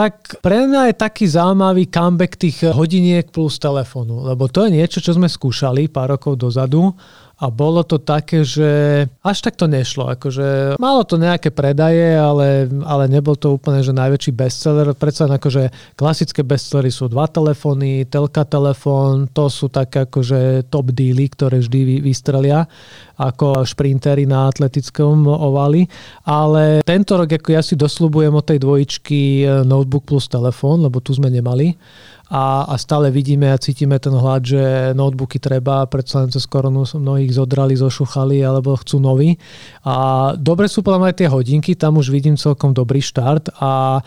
Tak 0.00 0.40
pre 0.40 0.64
mňa 0.64 0.88
je 0.88 0.94
taký 0.96 1.28
zaujímavý 1.28 1.92
comeback 1.92 2.40
tých 2.40 2.72
hodiniek 2.72 3.28
plus 3.28 3.60
telefónu, 3.60 4.24
lebo 4.24 4.48
to 4.48 4.64
je 4.64 4.80
niečo, 4.80 5.04
čo 5.04 5.12
sme 5.12 5.28
skúšali 5.28 5.92
pár 5.92 6.16
rokov 6.16 6.40
dozadu 6.40 6.96
a 7.40 7.48
bolo 7.48 7.80
to 7.88 7.96
také, 7.96 8.44
že 8.44 8.68
až 9.24 9.38
tak 9.40 9.56
to 9.56 9.64
nešlo. 9.64 10.12
Akože 10.12 10.76
malo 10.76 11.08
to 11.08 11.16
nejaké 11.16 11.48
predaje, 11.48 12.12
ale, 12.12 12.68
ale 12.84 13.08
nebol 13.08 13.32
to 13.32 13.56
úplne 13.56 13.80
že 13.80 13.96
najväčší 13.96 14.36
bestseller. 14.36 14.92
Predsa 14.92 15.24
akože 15.24 15.96
klasické 15.96 16.44
bestsellery 16.44 16.92
sú 16.92 17.08
dva 17.08 17.24
telefóny, 17.24 18.04
telka 18.12 18.44
telefón, 18.44 19.24
to 19.32 19.48
sú 19.48 19.72
také 19.72 20.04
akože 20.04 20.68
top 20.68 20.92
dealy, 20.92 21.32
ktoré 21.32 21.64
vždy 21.64 22.04
vystrelia 22.04 22.68
ako 23.16 23.64
šprintery 23.64 24.28
na 24.28 24.48
atletickom 24.48 25.24
ovali. 25.24 25.88
Ale 26.28 26.84
tento 26.84 27.16
rok 27.16 27.40
ako 27.40 27.48
ja 27.56 27.64
si 27.64 27.72
dosľubujem 27.72 28.36
od 28.36 28.44
tej 28.44 28.58
dvojičky 28.60 29.20
eh, 29.44 29.64
notebook 29.64 30.04
plus 30.04 30.28
telefón, 30.28 30.84
lebo 30.84 31.00
tu 31.00 31.16
sme 31.16 31.32
nemali 31.32 31.72
a, 32.30 32.62
a 32.70 32.74
stále 32.78 33.10
vidíme 33.10 33.50
a 33.50 33.58
cítime 33.58 33.98
ten 33.98 34.14
hlad, 34.14 34.46
že 34.46 34.62
notebooky 34.94 35.42
treba, 35.42 35.82
predsa 35.90 36.22
len 36.22 36.30
cez 36.30 36.46
koronu 36.46 36.86
mnohých 36.86 37.34
zodrali, 37.34 37.74
zošuchali 37.74 38.38
alebo 38.46 38.78
chcú 38.78 39.02
nový. 39.02 39.34
A 39.82 40.30
dobre 40.38 40.70
sú 40.70 40.86
podľa 40.86 41.10
aj 41.10 41.16
tie 41.18 41.28
hodinky, 41.28 41.74
tam 41.74 41.98
už 41.98 42.14
vidím 42.14 42.38
celkom 42.38 42.70
dobrý 42.70 43.02
štart 43.02 43.58
a 43.58 44.00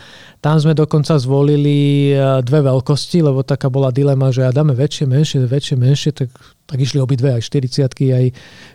Tam 0.44 0.60
sme 0.60 0.76
dokonca 0.76 1.16
zvolili 1.16 2.12
e, 2.12 2.44
dve 2.44 2.68
veľkosti, 2.68 3.24
lebo 3.24 3.48
taká 3.48 3.72
bola 3.72 3.96
dilema, 3.96 4.28
že 4.28 4.44
ja 4.44 4.52
dáme 4.52 4.76
väčšie, 4.76 5.08
menšie, 5.08 5.48
väčšie, 5.48 5.76
menšie, 5.80 6.12
tak, 6.12 6.36
tak 6.68 6.84
išli 6.84 7.00
obidve 7.00 7.32
aj 7.32 7.48
40 7.48 7.88
aj 7.88 8.26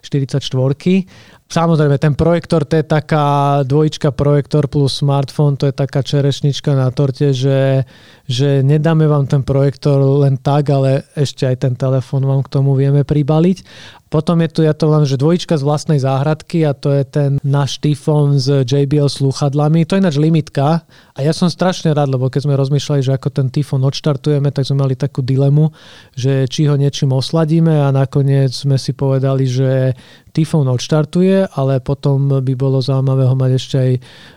44 0.00 1.04
Samozrejme, 1.48 1.96
ten 1.96 2.12
projektor, 2.12 2.68
to 2.68 2.76
je 2.76 2.84
taká 2.84 3.60
dvojička 3.64 4.12
projektor 4.12 4.68
plus 4.68 5.00
smartphone, 5.00 5.56
to 5.56 5.72
je 5.72 5.72
taká 5.72 6.04
čerešnička 6.04 6.76
na 6.76 6.92
torte, 6.92 7.32
že, 7.32 7.88
že 8.28 8.60
nedáme 8.60 9.08
vám 9.08 9.24
ten 9.24 9.40
projektor 9.40 9.96
len 10.28 10.36
tak, 10.36 10.68
ale 10.68 11.08
ešte 11.16 11.48
aj 11.48 11.56
ten 11.56 11.72
telefón 11.72 12.28
vám 12.28 12.44
k 12.44 12.52
tomu 12.52 12.76
vieme 12.76 13.00
pribaliť. 13.00 13.64
Potom 14.08 14.40
je 14.40 14.48
tu, 14.48 14.60
ja 14.64 14.72
to 14.72 14.88
len, 14.88 15.04
že 15.04 15.20
dvojička 15.20 15.60
z 15.60 15.66
vlastnej 15.68 16.00
záhradky 16.00 16.64
a 16.64 16.72
to 16.72 16.88
je 16.96 17.04
ten 17.04 17.30
náš 17.44 17.76
Tifón 17.76 18.40
s 18.40 18.48
JBL 18.48 19.12
slúchadlami. 19.12 19.84
To 19.84 19.96
je 19.96 20.00
ináč 20.00 20.16
limitka 20.16 20.88
a 21.12 21.18
ja 21.20 21.36
som 21.36 21.52
strašne 21.52 21.92
rád, 21.92 22.16
lebo 22.16 22.32
keď 22.32 22.48
sme 22.48 22.56
rozmýšľali, 22.56 23.04
že 23.04 23.12
ako 23.12 23.28
ten 23.28 23.52
Tifón 23.52 23.84
odštartujeme, 23.84 24.48
tak 24.48 24.64
sme 24.64 24.80
mali 24.80 24.96
takú 24.96 25.20
dilemu, 25.20 25.68
že 26.16 26.48
či 26.48 26.64
ho 26.64 26.80
niečím 26.80 27.12
osladíme 27.12 27.84
a 27.84 27.92
nakoniec 27.92 28.48
sme 28.56 28.80
si 28.80 28.96
povedali, 28.96 29.44
že 29.44 29.92
Tifón 30.32 30.72
odštartuje, 30.72 31.52
ale 31.52 31.84
potom 31.84 32.40
by 32.40 32.54
bolo 32.56 32.80
zaujímavé 32.80 33.28
ho 33.28 33.36
mať 33.36 33.50
ešte 33.60 33.76
aj 33.76 33.92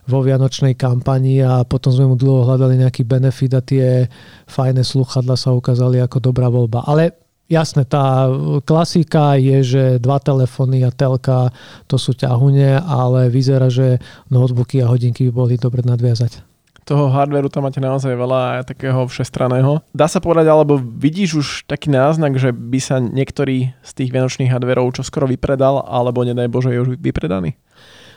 vo 0.10 0.20
vianočnej 0.20 0.76
kampani 0.76 1.40
a 1.48 1.64
potom 1.64 1.96
sme 1.96 2.12
mu 2.12 2.16
dlho 2.20 2.44
hľadali 2.44 2.76
nejaký 2.82 3.08
benefit 3.08 3.56
a 3.56 3.62
tie 3.64 4.10
fajné 4.52 4.84
sluchadla 4.84 5.40
sa 5.40 5.56
ukázali 5.56 6.04
ako 6.04 6.18
dobrá 6.20 6.52
voľba. 6.52 6.84
Ale 6.84 7.21
Jasné, 7.52 7.84
tá 7.84 8.32
klasika 8.64 9.36
je, 9.36 9.60
že 9.60 9.84
dva 10.00 10.24
telefóny 10.24 10.88
a 10.88 10.90
telka 10.96 11.52
to 11.92 12.00
sú 12.00 12.16
ťahune, 12.16 12.80
ale 12.80 13.28
vyzerá, 13.28 13.68
že 13.68 14.00
notebooky 14.32 14.80
a 14.80 14.88
hodinky 14.88 15.28
by 15.28 15.32
boli 15.36 15.56
dobre 15.60 15.84
nadviazať 15.84 16.48
toho 16.92 17.08
hardveru 17.08 17.48
tam 17.48 17.64
máte 17.64 17.80
naozaj 17.80 18.12
veľa 18.12 18.68
takého 18.68 19.08
všestraného. 19.08 19.80
Dá 19.96 20.12
sa 20.12 20.20
povedať, 20.20 20.52
alebo 20.52 20.76
vidíš 20.76 21.30
už 21.40 21.48
taký 21.64 21.88
náznak, 21.88 22.36
že 22.36 22.52
by 22.52 22.80
sa 22.84 23.00
niektorý 23.00 23.72
z 23.80 23.92
tých 23.96 24.12
vianočných 24.12 24.52
hardverov 24.52 24.92
čo 25.00 25.08
skoro 25.08 25.24
vypredal, 25.24 25.88
alebo 25.88 26.28
nedaj 26.28 26.52
Bože 26.52 26.76
je 26.76 26.84
už 26.84 27.00
vypredaný? 27.00 27.56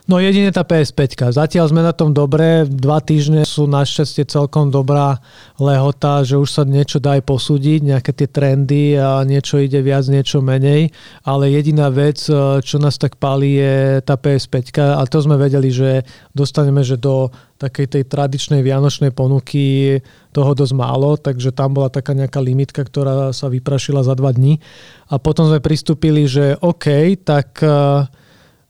No 0.04 0.20
jedine 0.20 0.52
tá 0.52 0.68
PS5. 0.68 1.32
Zatiaľ 1.32 1.72
sme 1.72 1.80
na 1.80 1.96
tom 1.96 2.12
dobre, 2.12 2.68
dva 2.68 3.00
týždne 3.00 3.40
sú 3.48 3.64
našťastie 3.64 4.28
celkom 4.28 4.68
dobrá 4.68 5.16
lehota, 5.56 6.20
že 6.20 6.36
už 6.36 6.44
sa 6.44 6.60
niečo 6.68 7.00
dá 7.00 7.16
aj 7.16 7.24
posúdiť, 7.24 7.80
nejaké 7.80 8.12
tie 8.12 8.28
trendy 8.28 9.00
a 9.00 9.24
niečo 9.24 9.56
ide 9.56 9.80
viac, 9.80 10.04
niečo 10.12 10.44
menej, 10.44 10.92
ale 11.24 11.56
jediná 11.56 11.88
vec, 11.88 12.20
e, 12.28 12.60
čo 12.60 12.76
nás 12.76 13.00
tak 13.00 13.16
palí 13.16 13.56
je 13.56 14.04
tá 14.04 14.20
PS5 14.20 14.76
a 14.92 15.00
to 15.08 15.24
sme 15.24 15.40
vedeli, 15.40 15.72
že 15.72 16.04
dostaneme, 16.36 16.84
že 16.84 17.00
do 17.00 17.32
takej 17.56 17.96
tej 17.96 18.04
tradičnej 18.04 18.60
vianočnej 18.60 19.08
ponuky 19.08 19.96
toho 20.36 20.52
dosť 20.52 20.74
málo, 20.76 21.16
takže 21.16 21.48
tam 21.56 21.80
bola 21.80 21.88
taká 21.88 22.12
nejaká 22.12 22.44
limitka, 22.44 22.84
ktorá 22.84 23.32
sa 23.32 23.48
vyprašila 23.48 24.04
za 24.04 24.12
dva 24.12 24.36
dní 24.36 24.60
a 25.08 25.16
potom 25.16 25.48
sme 25.48 25.64
pristúpili, 25.64 26.28
že 26.28 26.60
OK, 26.60 27.16
tak 27.24 27.64
uh, 27.64 28.04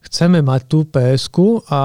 chceme 0.05 0.45
mať 0.45 0.61
tú 0.69 0.85
ps 0.85 1.33
a 1.73 1.83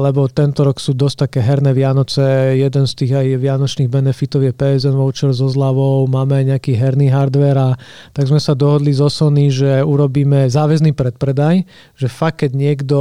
lebo 0.00 0.24
tento 0.32 0.64
rok 0.64 0.80
sú 0.80 0.96
dosť 0.96 1.28
také 1.28 1.40
herné 1.44 1.76
Vianoce, 1.76 2.56
jeden 2.56 2.84
z 2.88 2.92
tých 2.96 3.12
aj 3.12 3.26
vianočných 3.38 3.92
benefitov 3.92 4.40
je 4.42 4.52
PSN 4.56 4.96
voucher 4.96 5.30
so 5.36 5.46
zľavou, 5.52 6.08
máme 6.08 6.40
aj 6.40 6.44
nejaký 6.56 6.72
herný 6.74 7.12
hardware 7.12 7.60
a 7.60 7.70
tak 8.16 8.26
sme 8.26 8.40
sa 8.40 8.56
dohodli 8.56 8.96
zo 8.96 9.12
Sony, 9.12 9.52
že 9.52 9.84
urobíme 9.84 10.48
záväzný 10.48 10.96
predpredaj, 10.96 11.68
že 11.94 12.08
fakt 12.08 12.40
keď 12.42 12.56
niekto 12.56 12.98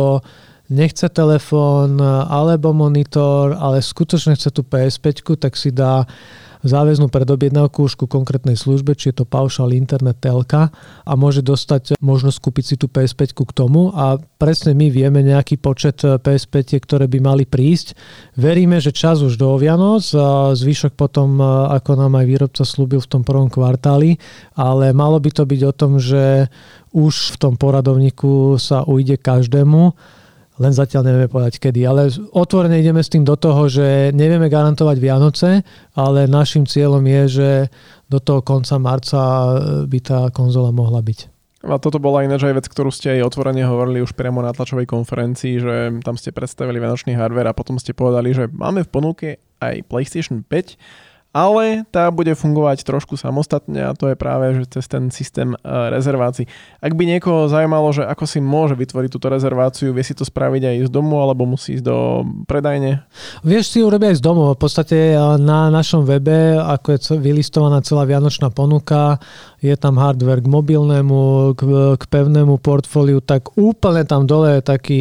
nechce 0.67 1.07
telefón 1.15 2.03
alebo 2.03 2.75
monitor, 2.75 3.55
ale 3.55 3.79
skutočne 3.79 4.35
chce 4.35 4.51
tú 4.51 4.67
PS5, 4.67 5.39
tak 5.39 5.55
si 5.55 5.71
dá 5.71 6.03
záväznú 6.67 7.07
predobjednávku 7.07 7.87
už 7.87 7.95
ku 7.95 8.05
konkrétnej 8.05 8.59
službe, 8.59 8.93
či 8.93 9.09
je 9.09 9.23
to 9.23 9.25
paušal 9.25 9.71
internet 9.71 10.19
telka 10.19 10.69
a 11.07 11.13
môže 11.15 11.39
dostať 11.41 11.97
možnosť 12.03 12.37
kúpiť 12.43 12.65
si 12.67 12.75
tú 12.75 12.91
PS5 12.91 13.33
k 13.33 13.51
tomu 13.55 13.89
a 13.95 14.19
presne 14.37 14.75
my 14.75 14.91
vieme 14.91 15.23
nejaký 15.23 15.57
počet 15.57 16.03
PS5, 16.03 16.77
ktoré 16.83 17.07
by 17.07 17.19
mali 17.23 17.43
prísť. 17.47 17.95
Veríme, 18.35 18.77
že 18.83 18.91
čas 18.91 19.23
už 19.23 19.39
do 19.39 19.55
Vianoc 19.55 20.03
a 20.13 20.51
zvyšok 20.53 20.93
potom, 20.93 21.39
ako 21.71 21.91
nám 21.95 22.19
aj 22.19 22.25
výrobca 22.27 22.63
slúbil 22.67 22.99
v 22.99 23.11
tom 23.11 23.23
prvom 23.23 23.47
kvartáli, 23.47 24.19
ale 24.53 24.91
malo 24.91 25.17
by 25.17 25.31
to 25.31 25.43
byť 25.47 25.61
o 25.63 25.73
tom, 25.73 25.97
že 25.97 26.51
už 26.91 27.35
v 27.35 27.37
tom 27.37 27.53
poradovníku 27.55 28.59
sa 28.59 28.83
ujde 28.83 29.15
každému 29.21 29.95
len 30.57 30.73
zatiaľ 30.73 31.01
nevieme 31.05 31.29
povedať 31.29 31.61
kedy. 31.61 31.81
Ale 31.85 32.09
otvorene 32.33 32.81
ideme 32.81 33.01
s 33.01 33.13
tým 33.13 33.21
do 33.21 33.37
toho, 33.37 33.69
že 33.69 34.11
nevieme 34.13 34.49
garantovať 34.49 34.97
Vianoce, 34.97 35.61
ale 35.93 36.25
našim 36.25 36.65
cieľom 36.65 37.01
je, 37.05 37.23
že 37.29 37.49
do 38.09 38.17
toho 38.17 38.41
konca 38.41 38.75
marca 38.81 39.21
by 39.85 39.99
tá 40.01 40.19
konzola 40.33 40.73
mohla 40.73 40.99
byť. 41.01 41.19
A 41.67 41.81
toto 41.81 41.97
bola 41.97 42.21
ináč 42.21 42.45
aj 42.45 42.63
vec, 42.63 42.65
ktorú 42.69 42.93
ste 42.93 43.17
aj 43.17 43.33
otvorene 43.33 43.65
hovorili 43.65 43.99
už 43.99 44.13
priamo 44.13 44.39
na 44.45 44.53
tlačovej 44.53 44.85
konferencii, 44.85 45.53
že 45.57 45.75
tam 46.05 46.13
ste 46.13 46.29
predstavili 46.29 46.77
vianočný 46.77 47.17
hardware 47.17 47.49
a 47.49 47.57
potom 47.57 47.81
ste 47.81 47.97
povedali, 47.97 48.29
že 48.31 48.45
máme 48.47 48.85
v 48.85 48.89
ponuke 48.93 49.27
aj 49.57 49.83
PlayStation 49.89 50.45
5 50.45 51.16
ale 51.37 51.85
tá 51.93 52.09
bude 52.09 52.33
fungovať 52.33 52.81
trošku 52.81 53.13
samostatne 53.13 53.77
a 53.85 53.93
to 53.93 54.09
je 54.09 54.17
práve 54.17 54.57
že 54.57 54.65
cez 54.73 54.89
ten 54.89 55.13
systém 55.13 55.53
e, 55.53 55.57
rezervácií. 55.93 56.49
Ak 56.81 56.97
by 56.97 57.05
niekoho 57.05 57.45
zaujímalo, 57.45 57.93
že 57.93 58.09
ako 58.09 58.25
si 58.25 58.41
môže 58.41 58.73
vytvoriť 58.73 59.09
túto 59.13 59.29
rezerváciu, 59.29 59.93
vie 59.93 60.01
si 60.01 60.17
to 60.17 60.25
spraviť 60.25 60.65
aj 60.65 60.75
z 60.87 60.91
domu 60.91 61.21
alebo 61.21 61.45
musí 61.45 61.77
ísť 61.77 61.85
do 61.85 62.25
predajne? 62.49 63.05
Vieš 63.45 63.77
si 63.77 63.79
urobiť 63.85 64.09
aj 64.09 64.17
z 64.17 64.23
domu. 64.25 64.49
V 64.57 64.59
podstate 64.59 65.13
e, 65.13 65.17
na 65.37 65.69
našom 65.69 66.09
webe, 66.09 66.57
ako 66.57 66.97
je 66.97 66.99
vylistovaná 67.21 67.85
celá 67.85 68.09
vianočná 68.09 68.49
ponuka, 68.49 69.21
je 69.57 69.73
tam 69.73 69.97
hardware 69.97 70.45
k 70.45 70.47
mobilnému, 70.47 71.53
k, 71.57 71.61
k 71.97 72.03
pevnému 72.05 72.61
portfóliu, 72.61 73.25
tak 73.25 73.57
úplne 73.57 74.05
tam 74.05 74.29
dole 74.29 74.57
je 74.57 74.61
taký, 74.61 74.99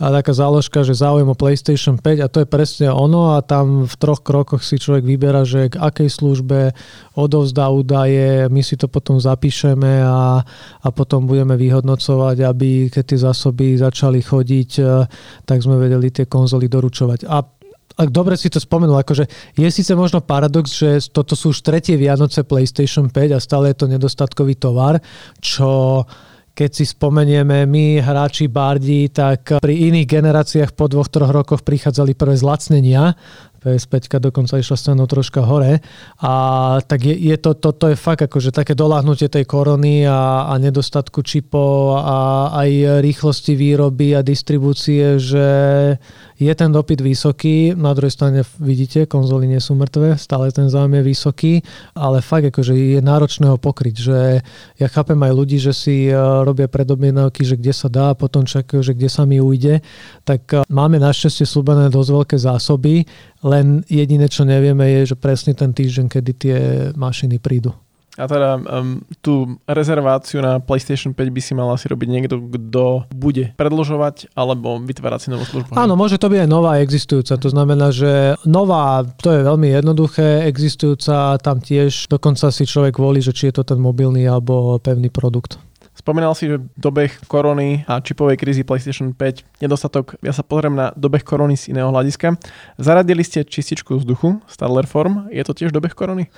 taká 0.00 0.32
záložka, 0.32 0.80
že 0.80 0.96
záujem 0.96 1.28
o 1.28 1.36
PlayStation 1.36 2.00
5 2.00 2.24
a 2.24 2.32
to 2.32 2.40
je 2.40 2.48
presne 2.48 2.88
ono 2.88 3.36
a 3.36 3.44
tam 3.44 3.84
v 3.84 3.94
troch 4.00 4.24
krokoch 4.24 4.64
si 4.64 4.80
človek 4.80 5.04
vyberá, 5.04 5.44
že 5.44 5.68
k 5.68 5.76
akej 5.76 6.08
službe 6.08 6.72
odovzdá 7.12 7.68
údaje, 7.68 8.48
my 8.48 8.64
si 8.64 8.80
to 8.80 8.88
potom 8.88 9.20
zapíšeme 9.20 10.00
a, 10.00 10.40
a 10.80 10.88
potom 10.88 11.28
budeme 11.28 11.60
vyhodnocovať, 11.60 12.36
aby 12.40 12.88
keď 12.88 13.04
tie 13.04 13.18
zásoby 13.20 13.76
začali 13.76 14.24
chodiť, 14.24 14.70
eh, 14.80 15.04
tak 15.44 15.60
sme 15.60 15.76
vedeli 15.76 16.08
tie 16.08 16.24
konzoly 16.24 16.72
doručovať. 16.72 17.28
A 17.28 17.59
ak 17.96 18.08
dobre 18.14 18.38
si 18.38 18.46
to 18.52 18.62
spomenul, 18.62 19.00
akože 19.02 19.26
je 19.58 19.68
síce 19.70 19.90
možno 19.98 20.22
paradox, 20.22 20.78
že 20.78 21.02
toto 21.10 21.34
sú 21.34 21.50
už 21.50 21.64
tretie 21.64 21.98
Vianoce 21.98 22.46
PlayStation 22.46 23.10
5 23.10 23.36
a 23.36 23.38
stále 23.42 23.74
je 23.74 23.76
to 23.82 23.86
nedostatkový 23.90 24.54
tovar, 24.58 25.02
čo 25.42 26.02
keď 26.50 26.70
si 26.76 26.84
spomenieme 26.84 27.64
my, 27.64 28.04
hráči 28.04 28.50
bardi, 28.50 29.08
tak 29.08 29.62
pri 29.64 29.74
iných 29.88 30.04
generáciách 30.04 30.76
po 30.76 30.92
dvoch, 30.92 31.08
troch 31.08 31.32
rokoch 31.32 31.64
prichádzali 31.64 32.12
prvé 32.12 32.36
zlacnenia 32.36 33.16
PS5 33.60 34.24
dokonca 34.32 34.56
išla 34.56 34.76
s 34.76 34.84
cenou 34.88 35.04
troška 35.04 35.44
hore. 35.44 35.84
A 36.24 36.32
tak 36.80 37.04
je, 37.04 37.12
je 37.12 37.36
to, 37.36 37.52
to, 37.52 37.76
to 37.76 37.92
je 37.92 37.96
fakt 37.96 38.24
akože 38.24 38.56
také 38.56 38.72
doláhnutie 38.72 39.28
tej 39.28 39.44
korony 39.44 40.08
a, 40.08 40.48
a 40.48 40.56
nedostatku 40.56 41.20
čipov 41.20 42.00
a 42.00 42.50
aj 42.56 43.04
rýchlosti 43.04 43.52
výroby 43.54 44.16
a 44.16 44.24
distribúcie, 44.24 45.20
že 45.20 45.48
je 46.40 46.52
ten 46.56 46.72
dopyt 46.72 47.04
vysoký. 47.04 47.76
Na 47.76 47.92
druhej 47.92 48.16
strane 48.16 48.40
vidíte, 48.56 49.04
konzoly 49.04 49.44
nie 49.44 49.60
sú 49.60 49.76
mŕtve, 49.76 50.16
stále 50.16 50.48
ten 50.48 50.72
záujem 50.72 50.96
je 50.96 51.02
vysoký, 51.04 51.52
ale 51.92 52.24
fakt 52.24 52.48
akože 52.48 52.72
je 52.72 53.00
náročné 53.04 53.52
ho 53.52 53.60
pokryť, 53.60 53.94
že 54.00 54.18
ja 54.80 54.88
chápem 54.88 55.20
aj 55.20 55.32
ľudí, 55.36 55.60
že 55.60 55.76
si 55.76 56.08
e, 56.08 56.16
robia 56.16 56.64
predobjednávky, 56.64 57.44
že 57.44 57.60
kde 57.60 57.72
sa 57.76 57.92
dá 57.92 58.16
a 58.16 58.18
potom 58.18 58.48
čakajú, 58.48 58.80
že 58.80 58.96
kde 58.96 59.12
sa 59.12 59.28
mi 59.28 59.36
ujde, 59.36 59.84
tak 60.24 60.48
e, 60.56 60.64
máme 60.72 60.96
našťastie 60.96 61.44
slúbené 61.44 61.92
dosť 61.92 62.10
veľké 62.16 62.36
zásoby, 62.40 63.04
len 63.44 63.84
jediné, 63.84 64.24
čo 64.32 64.48
nevieme, 64.48 64.88
je, 65.00 65.12
že 65.12 65.16
presne 65.20 65.52
ten 65.52 65.76
týždeň, 65.76 66.06
kedy 66.08 66.30
tie 66.40 66.56
mašiny 66.96 67.36
prídu. 67.36 67.76
A 68.20 68.28
teda 68.28 68.60
um, 68.60 69.00
tú 69.24 69.56
rezerváciu 69.64 70.44
na 70.44 70.60
PlayStation 70.60 71.16
5 71.16 71.16
by 71.16 71.40
si 71.40 71.52
mal 71.56 71.72
asi 71.72 71.88
robiť 71.88 72.08
niekto, 72.08 72.36
kto 72.36 73.08
bude 73.08 73.56
predlžovať 73.56 74.36
alebo 74.36 74.76
vytvárať 74.76 75.20
si 75.24 75.28
novú 75.32 75.48
službu. 75.48 75.72
Áno, 75.72 75.96
môže 75.96 76.20
to 76.20 76.28
byť 76.28 76.44
aj 76.44 76.50
nová 76.50 76.84
existujúca. 76.84 77.40
To 77.40 77.48
znamená, 77.48 77.88
že 77.88 78.36
nová, 78.44 79.00
to 79.24 79.32
je 79.32 79.40
veľmi 79.40 79.72
jednoduché, 79.72 80.44
existujúca 80.44 81.40
tam 81.40 81.64
tiež 81.64 82.12
dokonca 82.12 82.52
si 82.52 82.68
človek 82.68 83.00
volí, 83.00 83.24
že 83.24 83.32
či 83.32 83.48
je 83.48 83.56
to 83.56 83.64
ten 83.64 83.80
mobilný 83.80 84.28
alebo 84.28 84.76
pevný 84.76 85.08
produkt. 85.08 85.69
Spomínal 86.00 86.32
si, 86.32 86.48
že 86.48 86.64
dobeh 86.80 87.12
korony 87.28 87.84
a 87.84 88.00
čipovej 88.00 88.40
krízy 88.40 88.64
PlayStation 88.64 89.12
5 89.12 89.60
nedostatok. 89.60 90.16
Ja 90.24 90.32
sa 90.32 90.40
pozriem 90.40 90.72
na 90.72 90.96
dobeh 90.96 91.20
korony 91.20 91.60
z 91.60 91.76
iného 91.76 91.92
hľadiska. 91.92 92.40
Zaradili 92.80 93.20
ste 93.20 93.44
čističku 93.44 94.00
vzduchu, 94.00 94.40
Stadler 94.48 94.88
Form. 94.88 95.28
Je 95.28 95.44
to 95.44 95.52
tiež 95.52 95.76
dobeh 95.76 95.92
korony? 95.92 96.32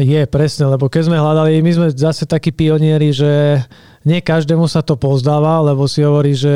Je, 0.00 0.24
presne, 0.24 0.64
lebo 0.64 0.88
keď 0.88 1.12
sme 1.12 1.20
hľadali, 1.20 1.60
my 1.60 1.72
sme 1.76 1.86
zase 1.92 2.24
takí 2.24 2.56
pionieri, 2.56 3.12
že 3.12 3.60
nie 4.02 4.18
každému 4.18 4.66
sa 4.66 4.82
to 4.82 4.98
pozdáva, 4.98 5.62
lebo 5.62 5.86
si 5.86 6.02
hovorí, 6.02 6.34
že 6.34 6.50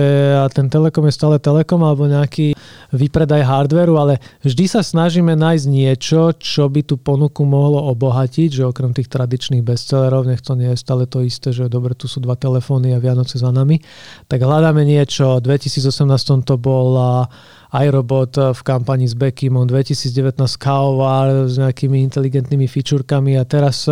ten 0.51 0.67
Telekom 0.67 1.07
je 1.07 1.15
stále 1.15 1.39
Telekom 1.39 1.83
alebo 1.87 2.11
nejaký 2.11 2.59
vypredaj 2.91 3.43
hardveru, 3.43 3.99
ale 3.99 4.19
vždy 4.43 4.65
sa 4.67 4.83
snažíme 4.83 5.35
nájsť 5.35 5.67
niečo, 5.67 6.35
čo 6.39 6.67
by 6.67 6.87
tú 6.87 6.99
ponuku 6.99 7.43
mohlo 7.47 7.87
obohatiť, 7.95 8.63
že 8.63 8.67
okrem 8.67 8.95
tých 8.95 9.11
tradičných 9.11 9.63
bestsellerov, 9.63 10.27
nech 10.27 10.43
to 10.43 10.59
nie 10.59 10.75
je 10.75 10.79
stále 10.79 11.07
to 11.07 11.23
isté, 11.23 11.51
že 11.51 11.71
dobre, 11.71 11.95
tu 11.95 12.07
sú 12.11 12.23
dva 12.23 12.35
telefóny 12.39 12.95
a 12.95 13.03
Vianoce 13.03 13.39
za 13.39 13.51
nami, 13.55 13.79
tak 14.27 14.43
hľadáme 14.43 14.83
niečo. 14.87 15.39
V 15.39 15.51
2018 15.51 16.47
to 16.47 16.55
bol 16.59 16.95
iRobot 17.75 18.55
v 18.55 18.61
kampani 18.63 19.11
s 19.11 19.19
Beckymom, 19.19 19.67
2019 19.67 20.39
Kaovar 20.57 21.51
s 21.51 21.59
nejakými 21.59 22.03
inteligentnými 22.07 22.71
fičurkami 22.71 23.35
a 23.39 23.43
teraz, 23.43 23.91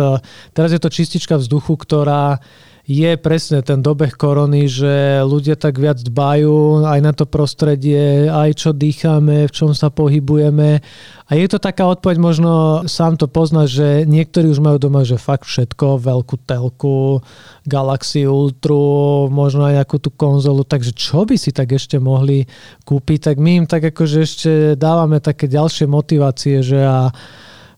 teraz 0.55 0.69
je 0.71 0.79
to 0.79 0.87
čistička 0.87 1.35
vzduchu, 1.39 1.75
ktorá 1.75 2.39
je 2.85 3.17
presne 3.17 3.65
ten 3.65 3.81
dobeh 3.81 4.13
korony, 4.13 4.69
že 4.69 5.25
ľudia 5.25 5.57
tak 5.57 5.81
viac 5.81 5.97
dbajú 6.05 6.85
aj 6.85 6.99
na 7.01 7.17
to 7.17 7.25
prostredie, 7.25 8.29
aj 8.29 8.61
čo 8.61 8.69
dýchame, 8.77 9.49
v 9.49 9.51
čom 9.53 9.73
sa 9.73 9.89
pohybujeme. 9.89 10.85
A 11.25 11.31
je 11.33 11.49
to 11.49 11.57
taká 11.57 11.89
odpoveď, 11.89 12.21
možno 12.21 12.85
sám 12.85 13.17
to 13.17 13.25
poznáš, 13.25 13.81
že 13.81 13.87
niektorí 14.05 14.45
už 14.53 14.61
majú 14.61 14.77
doma, 14.77 15.01
že 15.01 15.17
fakt 15.17 15.49
všetko, 15.49 15.97
veľkú 15.97 16.45
telku, 16.45 17.25
Galaxy 17.65 18.29
Ultra, 18.29 19.33
možno 19.33 19.65
aj 19.65 19.81
nejakú 19.81 19.97
tú 19.97 20.13
konzolu, 20.13 20.61
takže 20.61 20.93
čo 20.93 21.25
by 21.25 21.41
si 21.41 21.49
tak 21.49 21.73
ešte 21.73 21.97
mohli 21.97 22.45
kúpiť, 22.85 23.33
tak 23.33 23.35
my 23.41 23.51
im 23.61 23.65
tak 23.65 23.89
akože 23.89 24.17
ešte 24.21 24.51
dávame 24.77 25.17
také 25.17 25.49
ďalšie 25.49 25.89
motivácie, 25.89 26.61
že 26.61 26.85
a 26.85 27.09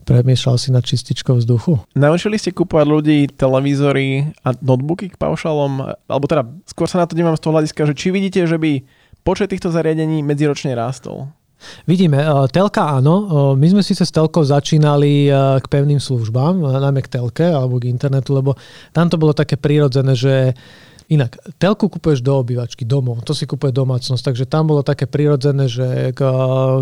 premiešal 0.07 0.55
si 0.55 0.71
na 0.71 0.79
čističkou 0.79 1.35
vzduchu. 1.35 1.83
Naučili 1.99 2.39
ste 2.39 2.55
kúpovať 2.55 2.87
ľudí 2.87 3.19
televízory 3.35 4.31
a 4.47 4.55
notebooky 4.55 5.11
k 5.11 5.19
paušalom? 5.19 5.83
Alebo 6.07 6.25
teda 6.31 6.47
skôr 6.63 6.87
sa 6.87 7.03
na 7.03 7.05
to 7.11 7.19
dívam 7.19 7.35
z 7.35 7.43
toho 7.43 7.59
hľadiska, 7.59 7.83
že 7.91 7.93
či 7.93 8.15
vidíte, 8.15 8.47
že 8.47 8.55
by 8.55 8.87
počet 9.27 9.51
týchto 9.51 9.67
zariadení 9.67 10.23
medziročne 10.23 10.71
rástol? 10.71 11.27
Vidíme, 11.89 12.21
e, 12.21 12.29
telka 12.53 13.01
áno. 13.01 13.15
E, 13.17 13.23
my 13.57 13.67
sme 13.67 13.81
síce 13.81 14.05
s 14.05 14.13
telkou 14.13 14.45
začínali 14.45 15.27
e, 15.27 15.31
k 15.57 15.65
pevným 15.65 15.97
službám, 15.97 16.61
najmä 16.61 17.01
k 17.01 17.17
telke 17.17 17.49
alebo 17.49 17.81
k 17.81 17.89
internetu, 17.89 18.37
lebo 18.37 18.53
tam 18.93 19.09
to 19.09 19.17
bolo 19.17 19.33
také 19.33 19.57
prírodzené, 19.57 20.13
že 20.13 20.53
Inak, 21.07 21.39
telku 21.55 21.87
kupuješ 21.87 22.19
do 22.19 22.35
obývačky, 22.43 22.83
domov, 22.83 23.23
to 23.23 23.31
si 23.31 23.47
kupuje 23.47 23.71
domácnosť, 23.71 24.19
takže 24.27 24.43
tam 24.43 24.67
bolo 24.67 24.83
také 24.83 25.07
prirodzené, 25.07 25.71
že 25.71 26.11
k, 26.11 26.19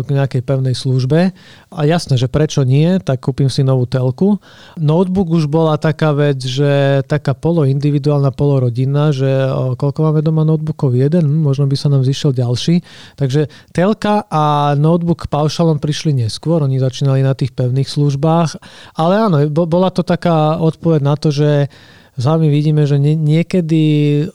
k 0.02 0.08
nejakej 0.10 0.42
pevnej 0.42 0.74
službe. 0.74 1.30
A 1.70 1.80
jasné, 1.86 2.18
že 2.18 2.26
prečo 2.26 2.66
nie, 2.66 2.98
tak 2.98 3.22
kúpim 3.22 3.46
si 3.46 3.62
novú 3.62 3.86
telku. 3.86 4.42
Notebook 4.82 5.30
už 5.30 5.46
bola 5.46 5.78
taká 5.78 6.10
vec, 6.10 6.42
že 6.42 7.06
taká 7.06 7.38
poloindividuálna, 7.38 8.34
polorodinná, 8.34 9.14
že 9.14 9.30
o, 9.30 9.78
koľko 9.78 10.10
máme 10.10 10.26
doma 10.26 10.42
notebookov? 10.42 10.98
Jeden, 10.98 11.30
možno 11.46 11.70
by 11.70 11.78
sa 11.78 11.86
nám 11.86 12.02
zišiel 12.02 12.34
ďalší. 12.34 12.82
Takže 13.14 13.46
telka 13.70 14.26
a 14.26 14.74
notebook 14.74 15.30
paušalom 15.30 15.78
prišli 15.78 16.26
neskôr, 16.26 16.66
oni 16.66 16.82
začínali 16.82 17.22
na 17.22 17.38
tých 17.38 17.54
pevných 17.54 17.86
službách, 17.86 18.58
ale 18.98 19.22
áno, 19.22 19.38
bola 19.54 19.94
to 19.94 20.02
taká 20.02 20.58
odpoveď 20.58 21.00
na 21.06 21.14
to, 21.14 21.30
že 21.30 21.70
Sami 22.16 22.48
vidíme, 22.48 22.88
že 22.88 22.96
niekedy 22.96 23.84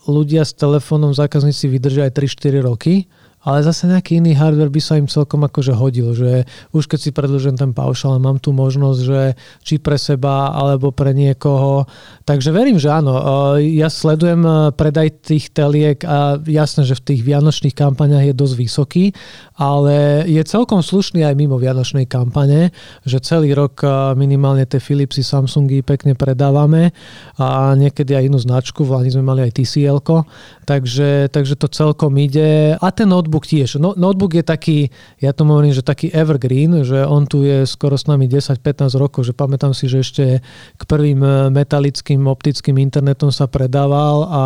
ľudia 0.06 0.46
s 0.46 0.54
telefónom 0.54 1.18
zákazníci 1.18 1.66
vydržia 1.66 2.08
aj 2.10 2.14
3-4 2.14 2.62
roky, 2.62 3.10
ale 3.42 3.66
zase 3.66 3.90
nejaký 3.90 4.22
iný 4.22 4.38
hardware 4.38 4.70
by 4.70 4.82
sa 4.82 5.02
im 5.02 5.10
celkom 5.10 5.42
akože 5.46 5.74
hodil, 5.74 6.14
že 6.14 6.46
už 6.78 6.86
keď 6.86 7.00
si 7.02 7.10
predlžujem 7.10 7.58
ten 7.58 7.72
paušal, 7.74 8.22
mám 8.22 8.38
tu 8.38 8.54
možnosť, 8.54 9.00
že 9.02 9.20
či 9.66 9.82
pre 9.82 9.98
seba 9.98 10.54
alebo 10.54 10.94
pre 10.94 11.14
niekoho. 11.14 11.90
Takže 12.26 12.54
verím, 12.54 12.78
že 12.78 12.94
áno. 12.94 13.18
Ja 13.58 13.90
sledujem 13.90 14.46
e, 14.46 14.54
predaj 14.78 15.26
tých 15.26 15.50
teliek 15.50 16.06
a 16.06 16.38
jasné, 16.46 16.86
že 16.86 16.98
v 16.98 17.06
tých 17.14 17.22
vianočných 17.26 17.74
kampaniach 17.74 18.30
je 18.30 18.36
dosť 18.38 18.56
vysoký, 18.56 19.06
ale 19.58 20.26
je 20.30 20.42
celkom 20.46 20.86
slušný 20.86 21.26
aj 21.26 21.34
mimo 21.34 21.58
vianočnej 21.58 22.06
kampane, 22.06 22.70
že 23.06 23.18
celý 23.26 23.58
rok 23.58 23.82
e, 23.82 24.14
minimálne 24.14 24.70
tie 24.70 24.78
Philipsy, 24.78 25.26
Samsungy 25.26 25.82
pekne 25.82 26.14
predávame 26.14 26.94
a 27.42 27.74
niekedy 27.74 28.14
aj 28.14 28.24
inú 28.30 28.38
značku, 28.38 28.86
v 28.86 29.10
sme 29.10 29.26
mali 29.26 29.42
aj 29.44 29.58
TCL, 29.58 29.98
takže, 30.66 31.34
takže 31.34 31.56
to 31.58 31.68
celkom 31.68 32.16
ide. 32.22 32.78
A 32.78 32.88
ten 32.94 33.10
notebook 33.10 33.31
tiež. 33.40 33.80
No, 33.80 33.96
notebook 33.96 34.36
je 34.36 34.44
taký, 34.44 34.92
ja 35.24 35.32
to 35.32 35.48
hovorím, 35.48 35.72
že 35.72 35.80
taký 35.80 36.12
evergreen, 36.12 36.84
že 36.84 37.08
on 37.08 37.24
tu 37.24 37.48
je 37.48 37.64
skoro 37.64 37.96
s 37.96 38.10
nami 38.12 38.28
10-15 38.28 38.92
rokov, 39.00 39.24
že 39.24 39.32
pamätám 39.32 39.72
si, 39.72 39.88
že 39.88 40.04
ešte 40.04 40.24
k 40.76 40.82
prvým 40.84 41.24
e, 41.24 41.32
metalickým, 41.56 42.28
optickým 42.28 42.76
internetom 42.82 43.32
sa 43.32 43.48
predával 43.48 44.28
a, 44.28 44.46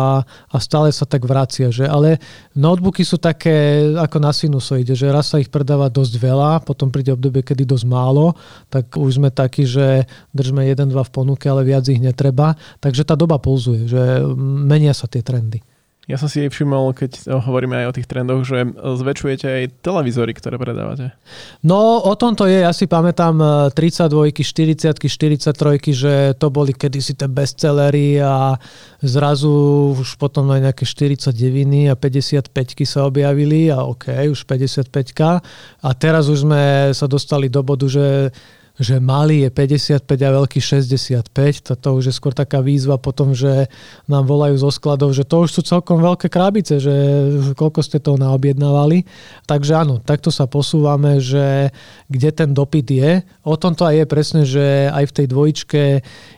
a 0.52 0.56
stále 0.62 0.94
sa 0.94 1.02
tak 1.02 1.26
vracia. 1.26 1.72
Že? 1.72 1.90
Ale 1.90 2.22
notebooky 2.54 3.02
sú 3.02 3.18
také 3.18 3.90
ako 3.96 4.16
na 4.22 4.30
sinusoide, 4.30 4.92
že 4.92 5.10
raz 5.10 5.32
sa 5.32 5.42
ich 5.42 5.50
predáva 5.50 5.88
dosť 5.88 6.14
veľa, 6.20 6.62
potom 6.62 6.92
príde 6.92 7.16
obdobie, 7.16 7.40
kedy 7.40 7.64
dosť 7.64 7.86
málo, 7.88 8.36
tak 8.68 8.94
už 8.94 9.16
sme 9.16 9.32
takí, 9.32 9.64
že 9.64 10.04
držme 10.36 10.68
1-2 10.68 10.92
v 10.92 11.10
ponuke, 11.10 11.48
ale 11.48 11.64
viac 11.64 11.88
ich 11.88 11.98
netreba. 11.98 12.52
Takže 12.84 13.08
tá 13.08 13.16
doba 13.16 13.40
pulzuje, 13.40 13.88
že 13.88 14.20
menia 14.36 14.92
sa 14.92 15.08
tie 15.08 15.24
trendy. 15.24 15.64
Ja 16.06 16.14
som 16.14 16.30
si 16.30 16.38
jej 16.38 16.46
všimol, 16.46 16.94
keď 16.94 17.34
hovoríme 17.34 17.82
aj 17.82 17.86
o 17.90 17.94
tých 17.98 18.06
trendoch, 18.06 18.46
že 18.46 18.62
zväčšujete 18.78 19.46
aj 19.50 19.64
televízory, 19.82 20.38
ktoré 20.38 20.54
predávate. 20.54 21.10
No, 21.66 21.98
o 21.98 22.14
tom 22.14 22.38
to 22.38 22.46
je. 22.46 22.62
Ja 22.62 22.70
si 22.70 22.86
pamätám 22.86 23.42
32, 23.74 24.30
40, 24.30 25.02
43, 25.02 25.50
že 25.90 26.38
to 26.38 26.46
boli 26.54 26.78
kedysi 26.78 27.18
tie 27.18 27.26
bestsellery 27.26 28.22
a 28.22 28.54
zrazu 29.02 29.50
už 29.98 30.14
potom 30.14 30.46
aj 30.54 30.70
nejaké 30.70 30.86
49 30.86 31.90
a 31.90 31.98
55 31.98 32.54
sa 32.86 33.02
objavili 33.02 33.74
a 33.74 33.82
OK, 33.82 34.30
už 34.30 34.46
55 34.46 34.94
a 35.82 35.88
teraz 35.98 36.30
už 36.30 36.46
sme 36.46 36.94
sa 36.94 37.10
dostali 37.10 37.50
do 37.50 37.66
bodu, 37.66 37.90
že 37.90 38.30
že 38.76 39.00
malý 39.00 39.48
je 39.48 39.50
55 39.52 40.04
a 40.04 40.30
veľký 40.36 40.60
65. 40.60 41.80
To 41.80 41.88
už 41.96 42.12
je 42.12 42.14
skôr 42.14 42.36
taká 42.36 42.60
výzva 42.60 43.00
potom, 43.00 43.32
že 43.32 43.72
nám 44.04 44.28
volajú 44.28 44.60
zo 44.60 44.68
skladov, 44.68 45.16
že 45.16 45.24
to 45.24 45.48
už 45.48 45.50
sú 45.56 45.60
celkom 45.64 46.04
veľké 46.04 46.28
krabice, 46.28 46.76
že 46.76 46.94
koľko 47.56 47.80
ste 47.80 48.04
toho 48.04 48.20
naobjednávali. 48.20 49.08
Takže 49.48 49.72
áno, 49.80 50.04
takto 50.04 50.28
sa 50.28 50.44
posúvame, 50.44 51.24
že 51.24 51.72
kde 52.12 52.30
ten 52.36 52.50
dopyt 52.52 52.88
je. 52.92 53.12
O 53.48 53.56
tom 53.56 53.72
to 53.72 53.88
aj 53.88 53.96
je 53.96 54.06
presne, 54.06 54.42
že 54.44 54.92
aj 54.92 55.04
v 55.08 55.16
tej 55.16 55.26
dvojičke 55.32 55.82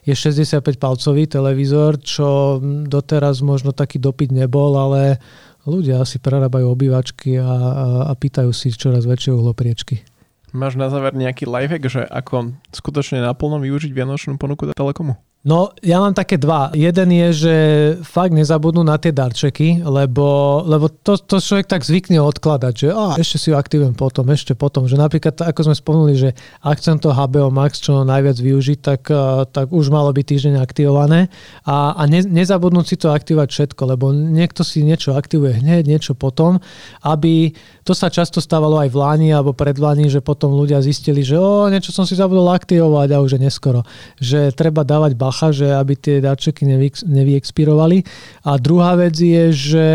je 0.07 0.15
65 0.15 0.63
palcový 0.79 1.27
televízor, 1.27 1.99
čo 1.99 2.63
doteraz 2.87 3.43
možno 3.43 3.75
taký 3.75 3.99
dopyt 3.99 4.31
nebol, 4.31 4.79
ale 4.79 5.19
ľudia 5.67 6.07
si 6.07 6.23
prerábajú 6.23 6.71
obývačky 6.71 7.35
a, 7.43 7.51
a, 7.51 7.87
a 8.09 8.13
pýtajú 8.15 8.55
si 8.55 8.71
čoraz 8.71 9.05
väčšie 9.11 9.35
uhlopriečky. 9.35 10.18
Máš 10.57 10.81
na 10.81 10.89
záver 10.89 11.13
nejaký 11.13 11.45
lifehack, 11.45 11.85
že 11.93 12.03
ako 12.09 12.57
skutočne 12.73 13.21
naplno 13.21 13.61
využiť 13.61 13.93
vianočnú 13.93 14.41
ponuku 14.41 14.73
Telekomu? 14.73 15.21
No, 15.47 15.71
ja 15.87 16.03
mám 16.03 16.19
také 16.19 16.35
dva. 16.35 16.75
Jeden 16.75 17.15
je, 17.15 17.29
že 17.31 17.55
fakt 18.03 18.35
nezabudnú 18.35 18.83
na 18.83 18.99
tie 18.99 19.15
darčeky, 19.15 19.87
lebo, 19.87 20.61
lebo 20.67 20.91
to, 20.91 21.15
to 21.15 21.39
človek 21.39 21.71
tak 21.71 21.87
zvykne 21.87 22.19
odkladať, 22.19 22.75
že 22.75 22.89
á, 22.91 23.15
ešte 23.15 23.39
si 23.39 23.49
ho 23.55 23.57
aktivujem 23.57 23.95
potom, 23.95 24.27
ešte 24.35 24.59
potom. 24.59 24.91
Že 24.91 24.99
napríklad, 24.99 25.39
ako 25.39 25.71
sme 25.71 25.75
spomenuli, 25.79 26.15
že 26.19 26.31
ak 26.59 26.83
chcem 26.83 26.99
to 26.99 27.15
HBO 27.15 27.55
Max 27.55 27.79
čo 27.79 28.03
najviac 28.03 28.35
využiť, 28.35 28.79
tak, 28.83 29.07
tak 29.55 29.71
už 29.71 29.95
malo 29.95 30.11
byť 30.11 30.27
týždeň 30.27 30.55
aktivované. 30.59 31.31
A, 31.63 31.95
a 31.95 32.03
ne, 32.11 32.19
nezabudnúť 32.27 32.87
si 32.91 32.97
to 32.99 33.15
aktivovať 33.15 33.49
všetko, 33.55 33.83
lebo 33.95 34.11
niekto 34.11 34.67
si 34.67 34.83
niečo 34.83 35.15
aktivuje 35.15 35.63
hneď, 35.63 35.87
niečo 35.87 36.19
potom, 36.19 36.59
aby 37.07 37.55
to 37.87 37.95
sa 37.95 38.11
často 38.11 38.43
stávalo 38.43 38.83
aj 38.83 38.91
v 38.91 39.01
Lani 39.01 39.29
alebo 39.31 39.55
pred 39.55 39.79
Lani, 39.79 40.11
že 40.11 40.19
potom 40.19 40.53
ľudia 40.53 40.83
zistili, 40.83 41.23
že 41.23 41.39
o, 41.39 41.71
niečo 41.71 41.95
som 41.95 42.03
si 42.03 42.19
zabudol 42.19 42.51
aktivovať 42.53 43.09
a 43.15 43.23
už 43.23 43.39
je 43.39 43.41
neskoro. 43.47 43.87
Že 44.19 44.53
treba 44.53 44.83
dávať 44.83 45.17
bacha, 45.39 45.55
že 45.55 45.71
aby 45.71 45.95
tie 45.95 46.19
darčeky 46.19 46.67
nevy, 46.67 46.91
nevyexpirovali. 47.07 48.03
A 48.43 48.59
druhá 48.59 48.99
vec 48.99 49.15
je, 49.15 49.55
že 49.55 49.87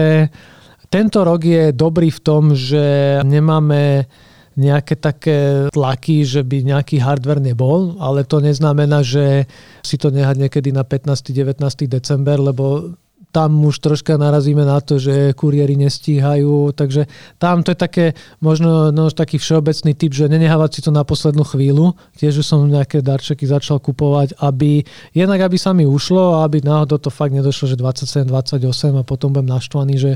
tento 0.88 1.20
rok 1.28 1.44
je 1.44 1.76
dobrý 1.76 2.08
v 2.08 2.24
tom, 2.24 2.56
že 2.56 3.20
nemáme 3.28 4.08
nejaké 4.54 4.96
také 4.96 5.68
tlaky, 5.74 6.22
že 6.24 6.46
by 6.46 6.62
nejaký 6.62 7.02
hardware 7.02 7.42
nebol, 7.42 7.98
ale 7.98 8.22
to 8.22 8.38
neznamená, 8.38 9.02
že 9.02 9.50
si 9.82 9.98
to 9.98 10.14
nehať 10.14 10.48
niekedy 10.48 10.70
na 10.70 10.86
15. 10.86 11.34
19. 11.34 11.58
december, 11.90 12.38
lebo 12.38 12.94
tam 13.34 13.66
už 13.66 13.82
troška 13.82 14.14
narazíme 14.14 14.62
na 14.62 14.78
to, 14.78 15.02
že 15.02 15.34
kuriéri 15.34 15.74
nestíhajú, 15.74 16.70
takže 16.78 17.10
tam 17.42 17.66
to 17.66 17.74
je 17.74 17.78
také 17.82 18.06
možno 18.38 18.94
no, 18.94 19.10
taký 19.10 19.42
všeobecný 19.42 19.98
typ, 19.98 20.14
že 20.14 20.30
nenehávať 20.30 20.70
si 20.78 20.80
to 20.86 20.94
na 20.94 21.02
poslednú 21.02 21.42
chvíľu. 21.42 21.98
Tiež 22.14 22.46
som 22.46 22.70
nejaké 22.70 23.02
darčeky 23.02 23.50
začal 23.50 23.82
kupovať, 23.82 24.38
aby 24.38 24.86
jednak 25.18 25.42
aby 25.50 25.58
sa 25.58 25.74
mi 25.74 25.90
ušlo 25.90 26.38
a 26.38 26.46
aby 26.46 26.62
náhodou 26.62 27.02
to 27.02 27.10
fakt 27.10 27.34
nedošlo, 27.34 27.74
že 27.74 27.76
27, 27.82 28.30
28 28.30 29.02
a 29.02 29.04
potom 29.04 29.34
budem 29.34 29.50
naštvaný, 29.50 29.96
že 29.98 30.12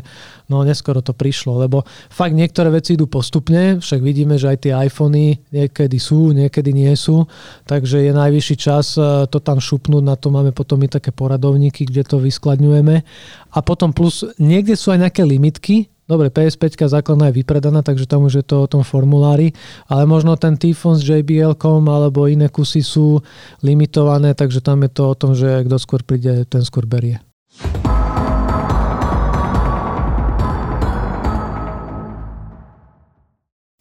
no 0.46 0.62
neskoro 0.62 1.02
to 1.02 1.18
prišlo, 1.18 1.58
lebo 1.66 1.90
fakt 2.14 2.38
niektoré 2.38 2.70
veci 2.70 2.94
idú 2.94 3.10
postupne, 3.10 3.82
však 3.82 3.98
vidíme, 3.98 4.38
že 4.38 4.54
aj 4.54 4.58
tie 4.62 4.74
iPhony 4.78 5.42
niekedy 5.50 5.98
sú, 5.98 6.38
niekedy 6.38 6.70
nie 6.70 6.94
sú, 6.94 7.26
takže 7.66 8.06
je 8.06 8.14
najvyšší 8.14 8.56
čas 8.62 8.94
eh, 9.02 9.26
to 9.26 9.42
tam 9.42 9.58
šupnúť, 9.58 10.06
na 10.06 10.14
to 10.14 10.30
máme 10.30 10.54
potom 10.54 10.78
i 10.86 10.88
také 10.88 11.10
poradovníky, 11.10 11.90
kde 11.90 12.06
to 12.06 12.22
vyskladňujeme 12.22 13.07
A 13.54 13.60
potom 13.64 13.96
plus, 13.96 14.28
niekde 14.38 14.76
sú 14.76 14.92
aj 14.92 15.08
nejaké 15.08 15.24
limitky, 15.24 15.88
Dobre, 16.08 16.32
PS5 16.32 16.88
základná 16.88 17.28
je 17.28 17.44
vypredaná, 17.44 17.84
takže 17.84 18.08
tam 18.08 18.32
už 18.32 18.40
je 18.40 18.46
to 18.48 18.64
o 18.64 18.72
tom 18.72 18.80
formulári, 18.80 19.52
ale 19.92 20.08
možno 20.08 20.40
ten 20.40 20.56
Typhon 20.56 20.96
s 20.96 21.04
JBL-kom 21.04 21.84
alebo 21.84 22.32
iné 22.32 22.48
kusy 22.48 22.80
sú 22.80 23.20
limitované, 23.60 24.32
takže 24.32 24.64
tam 24.64 24.88
je 24.88 24.92
to 24.96 25.04
o 25.12 25.16
tom, 25.20 25.36
že 25.36 25.68
kto 25.68 25.76
skôr 25.76 26.08
príde, 26.08 26.48
ten 26.48 26.64
skôr 26.64 26.88
berie. 26.88 27.20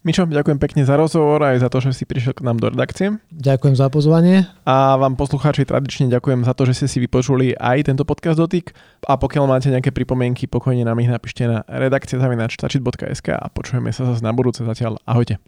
Mičo, 0.06 0.22
ďakujem 0.22 0.62
pekne 0.62 0.86
za 0.86 0.94
rozhovor 0.94 1.42
aj 1.42 1.66
za 1.66 1.66
to, 1.66 1.82
že 1.82 1.90
si 1.90 2.06
prišiel 2.06 2.38
k 2.38 2.46
nám 2.46 2.62
do 2.62 2.70
redakcie. 2.70 3.18
Ďakujem 3.34 3.74
za 3.74 3.90
pozvanie. 3.90 4.46
A 4.62 4.94
vám 4.94 5.18
poslucháči 5.18 5.66
tradične 5.66 6.06
ďakujem 6.06 6.46
za 6.46 6.54
to, 6.54 6.62
že 6.62 6.78
ste 6.78 6.86
si 6.86 7.02
vypočuli 7.02 7.58
aj 7.58 7.90
tento 7.90 8.06
podcast 8.06 8.38
dotyk. 8.38 8.70
A 9.02 9.18
pokiaľ 9.18 9.50
máte 9.50 9.66
nejaké 9.66 9.90
pripomienky, 9.90 10.46
pokojne 10.46 10.86
nám 10.86 11.02
ich 11.02 11.10
napíšte 11.10 11.50
na 11.50 11.66
redakcie.stačit.sk 11.66 13.34
a 13.34 13.50
počujeme 13.50 13.90
sa 13.90 14.06
zase 14.06 14.22
na 14.22 14.30
budúce. 14.30 14.62
Zatiaľ 14.62 15.02
ahojte. 15.10 15.42